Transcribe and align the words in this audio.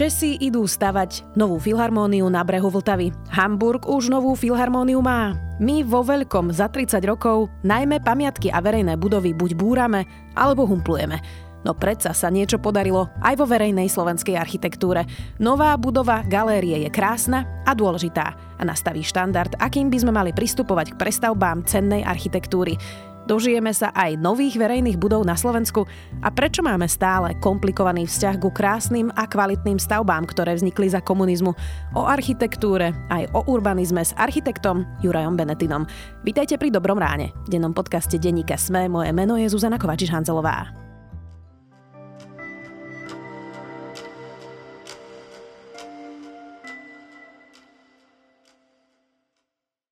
Česi 0.00 0.40
idú 0.40 0.64
stavať 0.64 1.36
novú 1.36 1.60
filharmóniu 1.60 2.24
na 2.32 2.40
brehu 2.40 2.72
Vltavy. 2.72 3.12
Hamburg 3.36 3.84
už 3.84 4.08
novú 4.08 4.32
filharmóniu 4.32 5.04
má. 5.04 5.36
My 5.60 5.84
vo 5.84 6.00
veľkom 6.00 6.48
za 6.56 6.72
30 6.72 7.04
rokov 7.04 7.52
najmä 7.60 8.00
pamiatky 8.00 8.48
a 8.48 8.64
verejné 8.64 8.96
budovy 8.96 9.36
buď 9.36 9.60
búrame, 9.60 10.08
alebo 10.32 10.64
humplujeme. 10.64 11.20
No 11.68 11.76
predsa 11.76 12.16
sa 12.16 12.32
niečo 12.32 12.56
podarilo 12.56 13.12
aj 13.20 13.36
vo 13.36 13.44
verejnej 13.44 13.92
slovenskej 13.92 14.40
architektúre. 14.40 15.04
Nová 15.36 15.76
budova 15.76 16.24
galérie 16.24 16.80
je 16.80 16.88
krásna 16.88 17.44
a 17.68 17.76
dôležitá 17.76 18.56
a 18.56 18.62
nastaví 18.64 19.04
štandard, 19.04 19.52
akým 19.60 19.92
by 19.92 20.00
sme 20.00 20.16
mali 20.16 20.32
pristupovať 20.32 20.96
k 20.96 20.98
prestavbám 21.00 21.68
cennej 21.68 22.00
architektúry. 22.08 22.80
Dožijeme 23.30 23.70
sa 23.70 23.94
aj 23.94 24.18
nových 24.18 24.58
verejných 24.58 24.98
budov 24.98 25.22
na 25.22 25.38
Slovensku 25.38 25.86
a 26.18 26.34
prečo 26.34 26.66
máme 26.66 26.90
stále 26.90 27.38
komplikovaný 27.38 28.10
vzťah 28.10 28.42
ku 28.42 28.50
krásnym 28.50 29.06
a 29.14 29.22
kvalitným 29.30 29.78
stavbám, 29.78 30.26
ktoré 30.26 30.58
vznikli 30.58 30.90
za 30.90 30.98
komunizmu. 30.98 31.54
O 31.94 32.10
architektúre 32.10 32.90
aj 33.06 33.30
o 33.30 33.46
urbanizme 33.46 34.02
s 34.02 34.10
architektom 34.18 34.82
Jurajom 34.98 35.38
Benetinom. 35.38 35.86
Vítajte 36.26 36.58
pri 36.58 36.74
Dobrom 36.74 36.98
ráne. 36.98 37.30
V 37.46 37.54
dennom 37.54 37.70
podcaste 37.70 38.18
Denníka 38.18 38.58
Sme 38.58 38.90
moje 38.90 39.14
meno 39.14 39.38
je 39.38 39.46
Zuzana 39.46 39.78
Kovačiš-Hanzelová. 39.78 40.74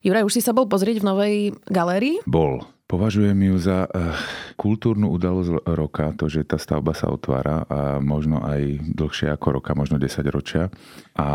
Juraj, 0.03 0.27
už 0.27 0.35
si 0.35 0.43
sa 0.43 0.51
bol 0.51 0.67
pozrieť 0.67 0.99
v 0.99 1.07
novej 1.07 1.35
galérii? 1.71 2.19
Bol. 2.27 2.78
Považujem 2.89 3.37
ju 3.37 3.57
za 3.61 3.85
uh, 3.85 4.17
kultúrnu 4.57 5.13
udalosť 5.13 5.69
roka, 5.77 6.17
to, 6.17 6.33
že 6.33 6.49
tá 6.49 6.57
stavba 6.57 6.97
sa 6.97 7.13
otvára 7.13 7.69
a 7.69 8.01
možno 8.01 8.41
aj 8.41 8.81
dlhšie 8.97 9.29
ako 9.29 9.61
roka, 9.61 9.77
možno 9.77 10.01
10 10.01 10.25
ročia. 10.33 10.73
A 11.13 11.29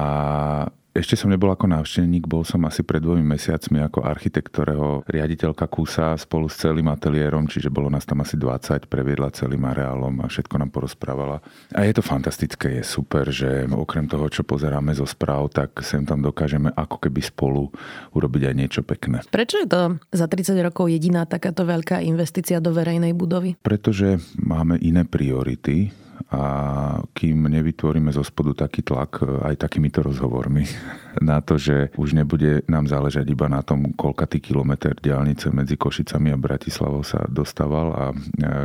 ešte 0.94 1.18
som 1.18 1.34
nebol 1.34 1.50
ako 1.50 1.66
návštevník, 1.66 2.30
bol 2.30 2.46
som 2.46 2.62
asi 2.70 2.86
pred 2.86 3.02
dvomi 3.02 3.26
mesiacmi 3.26 3.82
ako 3.82 4.06
architekt, 4.06 4.54
ktorého 4.54 5.02
riaditeľka 5.10 5.66
Kusa 5.66 6.14
spolu 6.22 6.46
s 6.46 6.62
celým 6.62 6.86
ateliérom, 6.94 7.50
čiže 7.50 7.74
bolo 7.74 7.90
nás 7.90 8.06
tam 8.06 8.22
asi 8.22 8.38
20, 8.38 8.86
previedla 8.86 9.34
celým 9.34 9.66
areálom 9.66 10.22
a 10.22 10.30
všetko 10.30 10.54
nám 10.62 10.70
porozprávala. 10.70 11.42
A 11.74 11.90
je 11.90 11.98
to 11.98 12.06
fantastické, 12.06 12.78
je 12.78 12.84
super, 12.86 13.26
že 13.34 13.66
okrem 13.74 14.06
toho, 14.06 14.30
čo 14.30 14.46
pozeráme 14.46 14.94
zo 14.94 15.10
správ, 15.10 15.50
tak 15.50 15.82
sem 15.82 16.06
tam 16.06 16.22
dokážeme 16.22 16.70
ako 16.78 17.02
keby 17.02 17.26
spolu 17.26 17.74
urobiť 18.14 18.54
aj 18.54 18.56
niečo 18.56 18.82
pekné. 18.86 19.26
Prečo 19.34 19.66
je 19.66 19.68
to 19.68 19.82
za 20.14 20.30
30 20.30 20.62
rokov 20.62 20.94
jediná 20.94 21.26
takáto 21.26 21.66
veľká 21.66 22.06
investícia 22.06 22.62
do 22.62 22.70
verejnej 22.70 23.18
budovy? 23.18 23.58
Pretože 23.66 24.22
máme 24.38 24.78
iné 24.78 25.10
priority 25.10 26.04
a 26.34 26.44
kým 27.14 27.46
nevytvoríme 27.46 28.10
zo 28.10 28.26
spodu 28.26 28.66
taký 28.66 28.82
tlak 28.82 29.22
e, 29.22 29.54
aj 29.54 29.56
takýmito 29.62 30.02
rozhovormi 30.02 30.66
na 31.22 31.44
to, 31.44 31.60
že 31.60 31.94
už 32.00 32.18
nebude 32.18 32.66
nám 32.66 32.90
záležať 32.90 33.28
iba 33.30 33.46
na 33.52 33.62
tom, 33.62 33.94
koľkatý 33.94 34.40
kilometr 34.42 34.98
diálnice 34.98 35.52
medzi 35.54 35.78
Košicami 35.78 36.34
a 36.34 36.38
Bratislavou 36.40 37.06
sa 37.06 37.26
dostával 37.30 37.88
a 37.94 38.06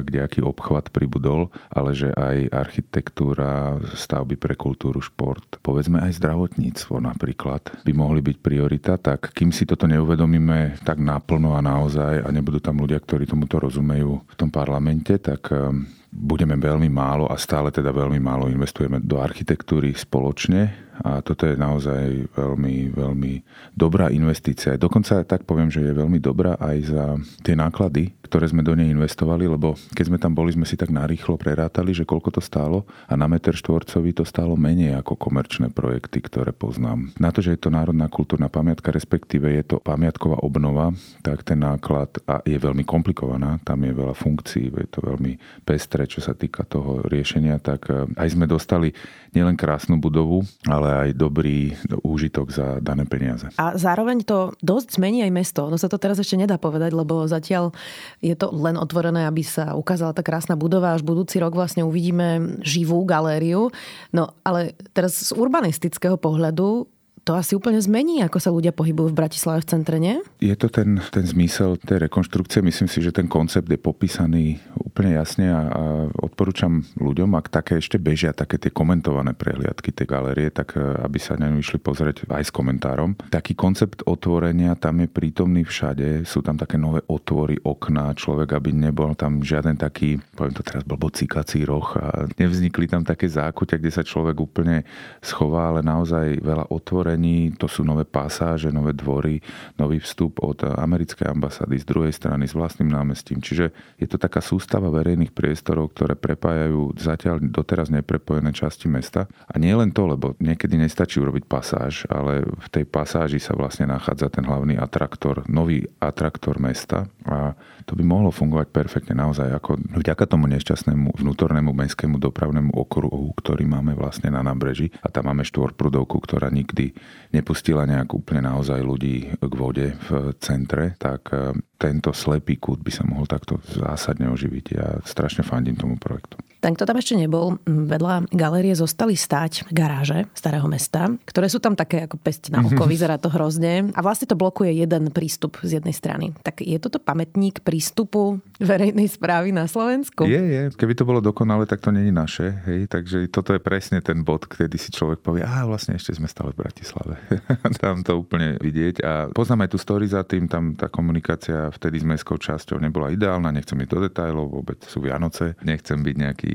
kde 0.00 0.18
aký 0.22 0.41
obchvat 0.41 0.88
pribudol, 0.94 1.52
ale 1.72 1.92
že 1.92 2.14
aj 2.14 2.52
architektúra, 2.52 3.76
stavby 3.92 4.38
pre 4.38 4.54
kultúru, 4.54 5.02
šport, 5.02 5.60
povedzme 5.60 6.00
aj 6.00 6.16
zdravotníctvo 6.20 7.02
napríklad, 7.02 7.84
by 7.84 7.92
mohli 7.92 8.20
byť 8.24 8.36
priorita, 8.38 8.96
tak 8.96 9.34
kým 9.34 9.50
si 9.52 9.69
toto 9.69 9.84
neuvedomíme 9.91 10.80
tak 10.82 11.02
naplno 11.02 11.56
a 11.56 11.60
naozaj 11.60 12.24
a 12.24 12.28
nebudú 12.30 12.62
tam 12.62 12.80
ľudia, 12.80 13.00
ktorí 13.02 13.26
tomuto 13.28 13.58
rozumejú 13.60 14.24
v 14.24 14.34
tom 14.38 14.48
parlamente, 14.52 15.19
tak 15.20 15.50
e, 15.52 15.70
budeme 16.08 16.56
veľmi 16.56 16.88
málo 16.88 17.28
a 17.28 17.36
stále 17.36 17.69
teda 17.69 17.92
veľmi 17.92 18.20
málo 18.20 18.48
investujeme 18.48 19.00
do 19.04 19.20
architektúry 19.20 19.92
spoločne 19.92 20.88
a 21.06 21.22
toto 21.22 21.46
je 21.46 21.54
naozaj 21.54 22.34
veľmi, 22.34 22.91
veľmi 22.91 23.32
dobrá 23.78 24.10
investícia. 24.10 24.75
Dokonca 24.75 25.22
tak 25.22 25.47
poviem, 25.47 25.70
že 25.70 25.86
je 25.86 25.94
veľmi 25.94 26.19
dobrá 26.19 26.59
aj 26.59 26.76
za 26.91 27.04
tie 27.47 27.54
náklady, 27.54 28.18
ktoré 28.28 28.44
sme 28.53 28.61
do 28.61 28.77
nej 28.77 28.93
investovali, 28.93 29.49
lebo 29.49 29.72
keď 29.97 30.05
sme 30.05 30.19
tam 30.21 30.37
boli, 30.37 30.53
sme 30.53 30.69
si 30.69 30.77
tak 30.77 30.93
narýchlo 30.93 31.41
prerátali, 31.41 31.97
že 31.97 32.05
koľko 32.05 32.37
to 32.37 32.43
stálo 32.44 32.84
a 33.09 33.16
na 33.16 33.25
meter 33.25 33.56
štvorcový 33.56 34.12
to 34.12 34.28
stálo 34.28 34.53
menej 34.61 35.00
ako 35.00 35.16
komerčné 35.16 35.72
projekty, 35.72 36.21
ktoré 36.21 36.53
poznám. 36.53 37.09
Na 37.17 37.33
to, 37.33 37.41
že 37.41 37.56
je 37.56 37.61
to 37.65 37.72
národná 37.72 38.12
kultúrna 38.12 38.53
pamiatka, 38.53 38.93
respektíve 38.93 39.49
je 39.49 39.65
to 39.65 39.77
pamiatková 39.81 40.44
obnova, 40.44 40.93
tak 41.25 41.41
ten 41.49 41.65
náklad 41.65 42.21
a 42.28 42.44
je 42.44 42.61
veľmi 42.61 42.84
komplikovaná, 42.84 43.56
tam 43.65 43.81
je 43.88 43.97
veľa 43.97 44.12
funkcií, 44.12 44.69
je 44.69 44.91
to 44.93 45.00
veľmi 45.00 45.65
pestré, 45.65 46.05
čo 46.05 46.21
sa 46.21 46.37
týka 46.37 46.69
toho 46.69 47.00
riešenia, 47.09 47.56
tak 47.56 47.88
eh, 47.88 48.05
aj 48.21 48.28
sme 48.37 48.44
dostali 48.44 48.93
nielen 49.33 49.56
krásnu 49.56 50.00
budovu, 50.00 50.44
ale 50.65 51.09
aj 51.09 51.09
dobrý 51.17 51.77
úžitok 52.00 52.47
za 52.49 52.67
dané 52.81 53.05
peniaze. 53.05 53.49
A 53.61 53.77
zároveň 53.77 54.25
to 54.25 54.56
dosť 54.65 54.97
zmení 55.00 55.25
aj 55.25 55.33
mesto. 55.33 55.62
No 55.69 55.77
sa 55.77 55.91
to 55.91 56.00
teraz 56.00 56.17
ešte 56.17 56.41
nedá 56.41 56.56
povedať, 56.56 56.97
lebo 56.97 57.28
zatiaľ 57.28 57.71
je 58.19 58.34
to 58.34 58.51
len 58.51 58.75
otvorené, 58.75 59.31
aby 59.31 59.47
sa 59.47 59.79
ukázala 59.79 60.11
tá 60.11 60.27
krásna 60.27 60.59
budova. 60.59 60.95
Až 60.95 61.06
budúci 61.06 61.39
rok 61.39 61.55
vlastne 61.55 61.87
uvidíme 61.87 62.59
živú 62.67 63.06
galériu. 63.06 63.71
No 64.11 64.34
ale 64.43 64.75
teraz 64.91 65.15
z 65.15 65.31
urbanistického 65.39 66.19
pohľadu 66.19 66.91
to 67.28 67.37
asi 67.37 67.53
úplne 67.53 67.77
zmení, 67.77 68.25
ako 68.25 68.41
sa 68.41 68.49
ľudia 68.49 68.72
pohybujú 68.72 69.12
v 69.12 69.19
Bratislave 69.21 69.61
v 69.61 69.69
centre, 69.69 70.00
nie? 70.00 70.16
Je 70.41 70.56
to 70.56 70.72
ten, 70.72 70.97
ten 71.12 71.28
zmysel 71.28 71.77
tej 71.77 72.09
rekonštrukcie. 72.09 72.65
Myslím 72.65 72.89
si, 72.89 73.05
že 73.05 73.12
ten 73.12 73.28
koncept 73.28 73.69
je 73.69 73.77
popísaný 73.77 74.56
úplne 74.81 75.21
jasne 75.21 75.53
a, 75.53 75.61
a 75.69 75.83
odporúčam 76.25 76.81
ľuďom, 76.97 77.37
ak 77.37 77.53
také 77.53 77.84
ešte 77.84 78.00
bežia 78.00 78.33
také 78.33 78.56
tie 78.56 78.72
komentované 78.72 79.37
prehliadky 79.37 79.93
tej 79.93 80.09
galerie, 80.09 80.49
tak 80.49 80.81
e, 80.81 81.05
aby 81.05 81.21
sa 81.21 81.37
na 81.37 81.53
ňu 81.53 81.61
išli 81.61 81.77
pozrieť 81.77 82.25
aj 82.33 82.49
s 82.49 82.55
komentárom. 82.55 83.12
Taký 83.28 83.53
koncept 83.53 84.09
otvorenia 84.09 84.72
tam 84.81 85.05
je 85.05 85.12
prítomný 85.12 85.69
všade. 85.69 86.25
Sú 86.25 86.41
tam 86.41 86.56
také 86.56 86.81
nové 86.81 87.05
otvory, 87.12 87.61
okná, 87.61 88.17
človek, 88.17 88.56
aby 88.56 88.72
nebol 88.72 89.12
tam 89.12 89.44
žiaden 89.44 89.77
taký, 89.77 90.17
poviem 90.33 90.56
to 90.56 90.65
teraz, 90.65 90.81
blbo 90.88 91.12
cikací 91.12 91.69
roh 91.69 91.93
a 92.00 92.25
nevznikli 92.41 92.88
tam 92.88 93.05
také 93.05 93.28
zákutia, 93.28 93.77
kde 93.77 93.93
sa 93.93 94.00
človek 94.00 94.41
úplne 94.41 94.88
schová, 95.21 95.77
ale 95.77 95.84
naozaj 95.84 96.41
veľa 96.41 96.72
otvorení 96.72 97.18
otvorení, 97.19 97.59
to 97.59 97.67
sú 97.67 97.83
nové 97.83 98.06
pasáže, 98.06 98.71
nové 98.71 98.95
dvory, 98.95 99.43
nový 99.75 99.99
vstup 99.99 100.39
od 100.39 100.62
americkej 100.62 101.27
ambasády 101.27 101.75
z 101.83 101.84
druhej 101.84 102.15
strany 102.15 102.47
s 102.47 102.55
vlastným 102.55 102.95
námestím. 102.95 103.43
Čiže 103.43 103.75
je 103.99 104.06
to 104.06 104.23
taká 104.23 104.39
sústava 104.39 104.87
verejných 104.95 105.34
priestorov, 105.34 105.91
ktoré 105.99 106.15
prepájajú 106.15 106.95
zatiaľ 106.95 107.43
doteraz 107.43 107.91
neprepojené 107.91 108.55
časti 108.55 108.87
mesta. 108.87 109.27
A 109.51 109.59
nie 109.59 109.75
len 109.75 109.91
to, 109.91 110.06
lebo 110.06 110.39
niekedy 110.39 110.79
nestačí 110.79 111.19
urobiť 111.19 111.45
pasáž, 111.51 112.06
ale 112.06 112.47
v 112.47 112.69
tej 112.71 112.84
pasáži 112.87 113.43
sa 113.43 113.59
vlastne 113.59 113.91
nachádza 113.91 114.31
ten 114.31 114.47
hlavný 114.47 114.79
atraktor, 114.79 115.43
nový 115.50 115.83
atraktor 115.99 116.62
mesta 116.62 117.11
a 117.27 117.59
to 117.89 117.97
by 117.97 118.05
mohlo 118.05 118.29
fungovať 118.29 118.69
perfektne 118.69 119.17
naozaj 119.17 119.49
ako 119.49 119.81
vďaka 119.97 120.29
tomu 120.29 120.45
nešťastnému 120.53 121.17
vnútornému 121.17 121.73
mestskému 121.73 122.21
dopravnému 122.21 122.77
okruhu, 122.77 123.33
ktorý 123.41 123.65
máme 123.65 123.97
vlastne 123.97 124.29
na 124.29 124.45
nábreží 124.45 124.93
a 125.00 125.09
tam 125.09 125.33
máme 125.33 125.41
štvorprudovku, 125.49 126.21
ktorá 126.21 126.53
nikdy 126.53 126.93
nepustila 127.30 127.84
nejak 127.84 128.08
úplne 128.16 128.48
naozaj 128.48 128.80
ľudí 128.80 129.36
k 129.36 129.52
vode 129.54 129.92
v 130.08 130.32
centre, 130.41 130.96
tak 130.96 131.28
e, 131.30 131.52
tento 131.76 132.16
slepý 132.16 132.56
kút 132.56 132.80
by 132.80 132.92
sa 132.92 133.04
mohol 133.04 133.28
takto 133.28 133.60
zásadne 133.69 134.32
oživiť. 134.32 134.66
Ja 134.72 134.86
strašne 135.04 135.44
fandím 135.44 135.76
tomu 135.76 136.00
projektu. 136.00 136.41
Ten, 136.58 136.74
kto 136.74 136.91
tam 136.91 136.98
ešte 136.98 137.14
nebol, 137.14 137.62
vedľa 137.66 138.30
galérie 138.34 138.74
zostali 138.74 139.14
stať 139.14 139.70
garáže 139.70 140.26
starého 140.34 140.66
mesta, 140.66 141.06
ktoré 141.22 141.46
sú 141.46 141.62
tam 141.62 141.78
také 141.78 142.10
ako 142.10 142.19
pesť 142.19 142.50
na 142.50 142.66
oko, 142.66 142.84
vyzerá 142.91 143.14
to 143.16 143.30
hrozne. 143.30 143.94
A 143.94 144.00
vlastne 144.02 144.26
to 144.26 144.34
blokuje 144.34 144.74
jeden 144.74 145.14
prístup 145.14 145.58
z 145.62 145.78
jednej 145.78 145.94
strany. 145.94 146.34
Tak 146.42 146.66
je 146.66 146.78
toto 146.82 146.98
pamätník 146.98 147.62
prístupu 147.62 148.42
verejnej 148.58 149.06
správy 149.06 149.54
na 149.54 149.70
Slovensku? 149.70 150.26
Je, 150.26 150.38
je. 150.38 150.62
Keby 150.75 150.99
to 150.99 151.06
bolo 151.06 151.22
dokonale, 151.22 151.62
tak 151.64 151.78
to 151.78 151.94
není 151.94 152.10
naše. 152.10 152.58
Hej? 152.66 152.90
Takže 152.90 153.31
toto 153.31 153.54
je 153.54 153.62
presne 153.62 154.02
ten 154.02 154.26
bod, 154.26 154.50
kedy 154.50 154.75
si 154.75 154.90
človek 154.90 155.22
povie, 155.22 155.46
a 155.46 155.62
vlastne 155.62 155.94
ešte 155.94 156.19
sme 156.19 156.26
stále 156.26 156.50
v 156.50 156.66
Bratislave. 156.66 157.14
tam 157.82 158.02
to 158.02 158.19
úplne 158.19 158.58
vidieť. 158.58 158.96
A 159.06 159.12
poznám 159.31 159.66
aj 159.66 159.70
tú 159.75 159.78
story 159.78 160.11
za 160.11 160.26
tým, 160.26 160.50
tam 160.50 160.75
tá 160.75 160.90
komunikácia 160.90 161.70
vtedy 161.70 162.02
s 162.02 162.06
mestskou 162.06 162.34
časťou 162.34 162.82
nebola 162.82 163.14
ideálna, 163.14 163.54
nechcem 163.54 163.78
ísť 163.78 163.90
do 163.94 163.99
detajlov, 164.11 164.46
vôbec 164.50 164.82
sú 164.82 164.99
Vianoce, 165.04 165.54
nechcem 165.62 166.02
byť 166.02 166.16
nejaký 166.19 166.48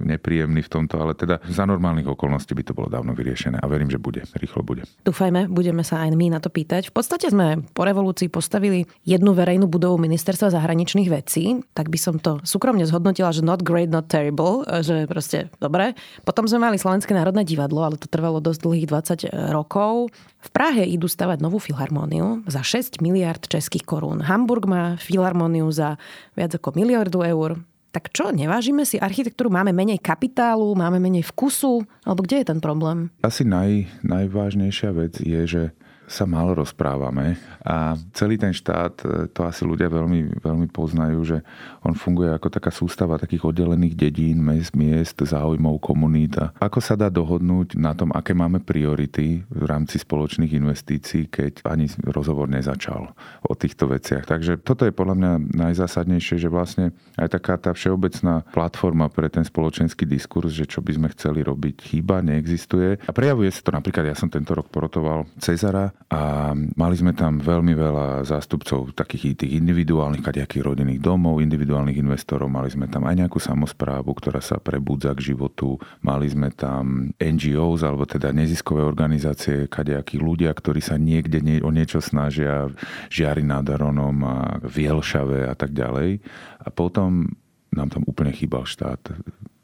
nepríjemný 0.00 0.62
v 0.62 0.70
tomto, 0.70 1.00
ale 1.00 1.16
teda 1.16 1.42
za 1.46 1.64
normálnych 1.66 2.06
okolností 2.06 2.54
by 2.54 2.64
to 2.64 2.76
bolo 2.76 2.88
dávno 2.90 3.12
vyriešené 3.16 3.58
a 3.60 3.66
verím, 3.66 3.90
že 3.90 3.98
bude, 4.00 4.22
rýchlo 4.38 4.62
bude. 4.62 4.86
Dúfajme, 5.02 5.50
budeme 5.50 5.82
sa 5.82 6.04
aj 6.06 6.14
my 6.14 6.32
na 6.32 6.40
to 6.42 6.48
pýtať. 6.48 6.90
V 6.90 6.94
podstate 6.94 7.30
sme 7.32 7.64
po 7.74 7.82
revolúcii 7.84 8.30
postavili 8.30 8.86
jednu 9.02 9.34
verejnú 9.34 9.66
budovu 9.66 9.98
ministerstva 9.98 10.54
zahraničných 10.54 11.10
vecí, 11.10 11.60
tak 11.74 11.90
by 11.90 11.98
som 11.98 12.16
to 12.22 12.38
súkromne 12.46 12.86
zhodnotila, 12.86 13.34
že 13.34 13.42
not 13.42 13.66
great, 13.66 13.90
not 13.90 14.06
terrible, 14.06 14.62
že 14.82 15.08
proste 15.10 15.50
dobre. 15.58 15.98
Potom 16.22 16.46
sme 16.46 16.62
mali 16.70 16.76
Slovenské 16.78 17.12
národné 17.12 17.42
divadlo, 17.42 17.82
ale 17.82 17.98
to 17.98 18.06
trvalo 18.10 18.38
dosť 18.38 18.60
dlhých 18.62 18.86
20 18.88 19.52
rokov. 19.52 20.14
V 20.46 20.50
Prahe 20.54 20.86
idú 20.86 21.10
stavať 21.10 21.42
novú 21.42 21.58
filharmóniu 21.58 22.46
za 22.46 22.62
6 22.62 23.02
miliard 23.02 23.42
českých 23.42 23.82
korún. 23.82 24.22
Hamburg 24.22 24.70
má 24.70 24.94
filharmóniu 24.94 25.66
za 25.74 25.98
viac 26.38 26.54
ako 26.54 26.78
miliardu 26.78 27.26
eur 27.26 27.58
Tak 27.96 28.12
čo, 28.12 28.28
nevážime 28.28 28.84
si 28.84 29.00
architektúru? 29.00 29.48
Máme 29.48 29.72
menej 29.72 30.04
kapitálu, 30.04 30.76
máme 30.76 31.00
menej 31.00 31.24
vkusu? 31.32 31.80
Alebo 32.04 32.28
kde 32.28 32.44
je 32.44 32.48
ten 32.52 32.60
problém? 32.60 33.08
Asi 33.24 33.40
naj, 33.40 33.88
najvážnejšia 34.04 34.92
vec 34.92 35.16
je, 35.16 35.40
že 35.48 35.62
sa 36.06 36.24
málo 36.24 36.62
rozprávame 36.62 37.34
a 37.66 37.98
celý 38.14 38.38
ten 38.38 38.54
štát, 38.54 38.94
e, 39.02 39.06
to 39.34 39.42
asi 39.42 39.66
ľudia 39.66 39.90
veľmi, 39.90 40.38
veľmi 40.38 40.70
poznajú, 40.70 41.18
že 41.26 41.38
on 41.82 41.98
funguje 41.98 42.30
ako 42.30 42.48
taká 42.48 42.70
sústava 42.70 43.18
takých 43.18 43.50
oddelených 43.50 43.98
dedín, 43.98 44.38
miest, 44.38 44.78
miest 44.78 45.18
záujmov, 45.18 45.82
komunít 45.82 46.38
a 46.38 46.54
ako 46.62 46.78
sa 46.78 46.94
dá 46.94 47.10
dohodnúť 47.10 47.74
na 47.74 47.92
tom, 47.92 48.14
aké 48.14 48.38
máme 48.38 48.62
priority 48.62 49.42
v 49.50 49.64
rámci 49.66 49.98
spoločných 49.98 50.54
investícií, 50.54 51.26
keď 51.26 51.66
ani 51.66 51.90
rozhovor 52.06 52.46
nezačal 52.46 53.10
o 53.42 53.52
týchto 53.58 53.90
veciach. 53.90 54.30
Takže 54.30 54.62
toto 54.62 54.86
je 54.86 54.94
podľa 54.94 55.14
mňa 55.18 55.32
najzásadnejšie, 55.58 56.38
že 56.38 56.46
vlastne 56.46 56.94
aj 57.18 57.34
taká 57.34 57.58
tá 57.58 57.74
všeobecná 57.74 58.46
platforma 58.54 59.10
pre 59.10 59.26
ten 59.26 59.42
spoločenský 59.42 60.06
diskurs, 60.06 60.54
že 60.54 60.70
čo 60.70 60.78
by 60.78 60.92
sme 60.94 61.08
chceli 61.18 61.42
robiť, 61.42 61.82
chýba, 61.82 62.22
neexistuje. 62.22 63.02
A 63.02 63.10
prejavuje 63.10 63.50
sa 63.50 63.66
to 63.66 63.74
napríklad, 63.74 64.06
ja 64.06 64.16
som 64.16 64.30
tento 64.30 64.54
rok 64.54 64.70
porotoval 64.70 65.26
Cezara 65.42 65.95
a 66.06 66.54
mali 66.54 66.94
sme 66.94 67.10
tam 67.18 67.42
veľmi 67.42 67.74
veľa 67.74 68.22
zástupcov 68.22 68.94
takých 68.94 69.42
tých 69.42 69.58
individuálnych 69.58 70.22
kadejakých 70.22 70.62
rodinných 70.62 71.02
domov, 71.02 71.42
individuálnych 71.42 71.98
investorov, 71.98 72.46
mali 72.46 72.70
sme 72.70 72.86
tam 72.86 73.10
aj 73.10 73.26
nejakú 73.26 73.42
samozprávu, 73.42 74.14
ktorá 74.14 74.38
sa 74.38 74.62
prebudza 74.62 75.10
k 75.18 75.34
životu, 75.34 75.82
mali 76.06 76.30
sme 76.30 76.54
tam 76.54 77.10
NGOs, 77.18 77.82
alebo 77.82 78.06
teda 78.06 78.30
neziskové 78.30 78.86
organizácie, 78.86 79.66
kadejakí 79.66 80.22
ľudia, 80.22 80.54
ktorí 80.54 80.78
sa 80.78 80.94
niekde 80.94 81.42
nie, 81.42 81.58
o 81.58 81.74
niečo 81.74 81.98
snažia, 81.98 82.70
žiari 83.10 83.42
nad 83.42 83.66
Aronom 83.66 84.22
a 84.22 84.36
Vielšave 84.62 85.50
a 85.50 85.58
tak 85.58 85.74
ďalej. 85.74 86.22
A 86.62 86.68
potom 86.70 87.34
nám 87.74 87.90
tam 87.90 88.06
úplne 88.06 88.30
chýbal 88.30 88.62
štát 88.62 89.02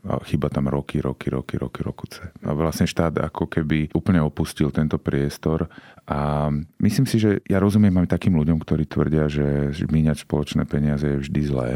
chyba 0.02 0.50
tam 0.50 0.66
roky, 0.66 0.98
roky, 0.98 1.30
roky, 1.30 1.54
roky, 1.58 1.80
rokuce. 1.86 2.22
A 2.42 2.50
vlastne 2.58 2.90
štát 2.90 3.22
ako 3.22 3.46
keby 3.46 3.94
úplne 3.94 4.18
opustil 4.18 4.74
tento 4.74 4.98
priestor 4.98 5.70
a 6.10 6.50
myslím 6.82 7.06
si, 7.06 7.22
že 7.22 7.38
ja 7.46 7.62
rozumiem 7.62 7.94
aj 8.02 8.18
takým 8.18 8.34
ľuďom, 8.34 8.58
ktorí 8.58 8.90
tvrdia, 8.90 9.30
že 9.30 9.70
míňať 9.86 10.26
spoločné 10.26 10.66
peniaze 10.66 11.06
je 11.06 11.22
vždy 11.22 11.40
zlé, 11.46 11.70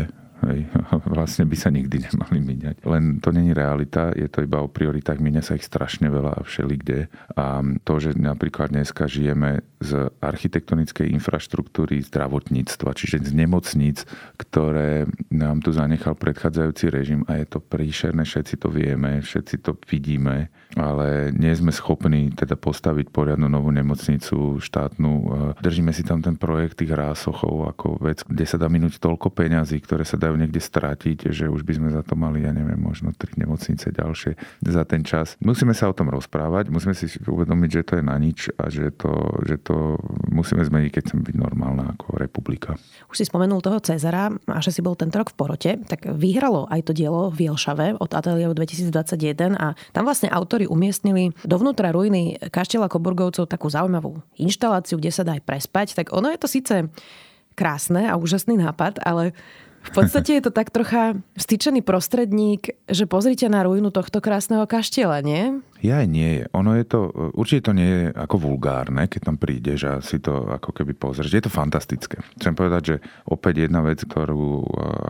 Hej. 0.45 0.69
Vlastne 1.17 1.49
by 1.49 1.57
sa 1.57 1.73
nikdy 1.73 1.97
nemali 2.13 2.39
míňať. 2.45 2.77
Len 2.85 3.25
to 3.25 3.33
není 3.33 3.57
realita, 3.57 4.13
je 4.13 4.29
to 4.29 4.45
iba 4.45 4.61
o 4.61 4.69
prioritách, 4.69 5.23
míňa 5.23 5.41
sa 5.41 5.57
ich 5.57 5.65
strašne 5.65 6.13
veľa 6.13 6.43
a 6.43 6.45
všelikde. 6.45 7.09
A 7.39 7.65
to, 7.83 7.95
že 7.97 8.19
napríklad 8.19 8.69
dneska 8.69 9.09
žijeme 9.09 9.65
z 9.81 10.09
architektonickej 10.21 11.13
infraštruktúry 11.13 12.01
zdravotníctva, 12.05 12.97
čiže 12.97 13.29
z 13.29 13.33
nemocníc, 13.37 14.09
ktoré 14.41 15.05
nám 15.29 15.61
tu 15.61 15.73
zanechal 15.73 16.17
predchádzajúci 16.17 16.85
režim 16.89 17.21
a 17.29 17.37
je 17.41 17.47
to 17.49 17.61
príšerné, 17.61 18.25
všetci 18.25 18.57
to 18.57 18.69
vieme, 18.73 19.21
všetci 19.21 19.57
to 19.61 19.77
vidíme, 19.85 20.49
ale 20.77 21.33
nie 21.37 21.53
sme 21.53 21.73
schopní 21.73 22.33
teda 22.33 22.57
postaviť 22.57 23.13
poriadnu 23.13 23.53
novú 23.53 23.69
nemocnicu 23.69 24.61
štátnu. 24.65 25.11
Držíme 25.61 25.93
si 25.93 26.05
tam 26.05 26.25
ten 26.25 26.41
projekt 26.41 26.81
tých 26.81 26.97
rásochov 26.97 27.69
ako 27.77 28.01
vec, 28.01 28.25
kde 28.25 28.45
sa 28.49 28.57
dá 28.57 28.73
minúť 28.73 28.97
toľko 28.97 29.29
peňazí, 29.29 29.77
ktoré 29.85 30.09
sa 30.09 30.17
dajú 30.27 30.35
niekde 30.35 30.59
strátiť, 30.59 31.31
že 31.31 31.47
už 31.47 31.63
by 31.63 31.73
sme 31.79 31.89
za 31.95 32.03
to 32.03 32.19
mali, 32.19 32.43
ja 32.43 32.51
neviem, 32.51 32.79
možno 32.79 33.15
tri 33.15 33.31
nemocnice 33.39 33.95
ďalšie 33.95 34.35
za 34.67 34.83
ten 34.83 35.07
čas. 35.07 35.39
Musíme 35.39 35.71
sa 35.71 35.87
o 35.87 35.95
tom 35.95 36.11
rozprávať, 36.11 36.75
musíme 36.75 36.99
si 36.99 37.07
uvedomiť, 37.23 37.71
že 37.71 37.87
to 37.87 37.93
je 37.99 38.05
na 38.05 38.17
nič 38.19 38.51
a 38.59 38.67
že 38.67 38.91
to, 38.91 39.13
že 39.47 39.63
to 39.63 39.95
musíme 40.29 40.67
zmeniť, 40.67 40.91
keď 40.91 41.03
chceme 41.07 41.23
byť 41.23 41.37
normálna 41.39 41.95
ako 41.95 42.19
republika. 42.19 42.75
Už 43.07 43.23
si 43.23 43.25
spomenul 43.25 43.63
toho 43.63 43.79
Cezara 43.79 44.35
a 44.35 44.59
že 44.59 44.75
si 44.75 44.83
bol 44.83 44.99
tento 44.99 45.17
rok 45.17 45.31
v 45.31 45.39
porote, 45.39 45.71
tak 45.87 46.11
vyhralo 46.11 46.67
aj 46.67 46.91
to 46.91 46.93
dielo 46.93 47.31
v 47.31 47.47
Jelšave 47.47 48.03
od 48.03 48.11
Atelier 48.11 48.51
2021 48.51 49.55
a 49.55 49.79
tam 49.95 50.03
vlastne 50.03 50.27
autori 50.27 50.67
umiestnili 50.67 51.31
dovnútra 51.47 51.95
ruiny 51.95 52.41
kaštela 52.51 52.91
Koburgovcov 52.91 53.47
takú 53.47 53.71
zaujímavú 53.71 54.19
inštaláciu, 54.35 54.99
kde 54.99 55.15
sa 55.15 55.23
dá 55.23 55.39
aj 55.39 55.45
prespať. 55.47 55.87
Tak 55.95 56.11
ono 56.11 56.33
je 56.35 56.39
to 56.41 56.49
síce 56.51 56.75
krásne 57.57 58.05
a 58.05 58.21
úžasný 58.21 58.61
nápad, 58.61 59.01
ale 59.01 59.33
v 59.87 59.91
podstate 59.95 60.39
je 60.39 60.43
to 60.43 60.53
tak 60.53 60.75
trocha 60.75 61.15
styčený 61.39 61.81
prostredník, 61.87 62.75
že 62.91 63.07
pozrite 63.07 63.47
na 63.47 63.63
ruinu 63.63 63.95
tohto 63.95 64.19
krásneho 64.19 64.67
kaštieľa, 64.67 65.19
nie? 65.23 65.63
Ja 65.85 66.01
aj 66.05 66.09
nie. 66.09 66.45
Ono 66.57 66.73
je 66.77 66.85
to, 66.89 67.13
určite 67.37 67.69
to 67.69 67.73
nie 67.77 67.89
je 67.89 68.05
ako 68.13 68.37
vulgárne, 68.41 69.09
keď 69.09 69.21
tam 69.33 69.37
prídeš 69.37 69.81
a 69.87 69.93
si 70.01 70.21
to 70.21 70.49
ako 70.49 70.73
keby 70.73 70.97
pozrieš. 70.97 71.33
Je 71.33 71.45
to 71.45 71.53
fantastické. 71.53 72.21
Chcem 72.41 72.57
povedať, 72.57 72.83
že 72.85 72.97
opäť 73.29 73.69
jedna 73.69 73.85
vec, 73.85 74.01
ktorú 74.03 74.65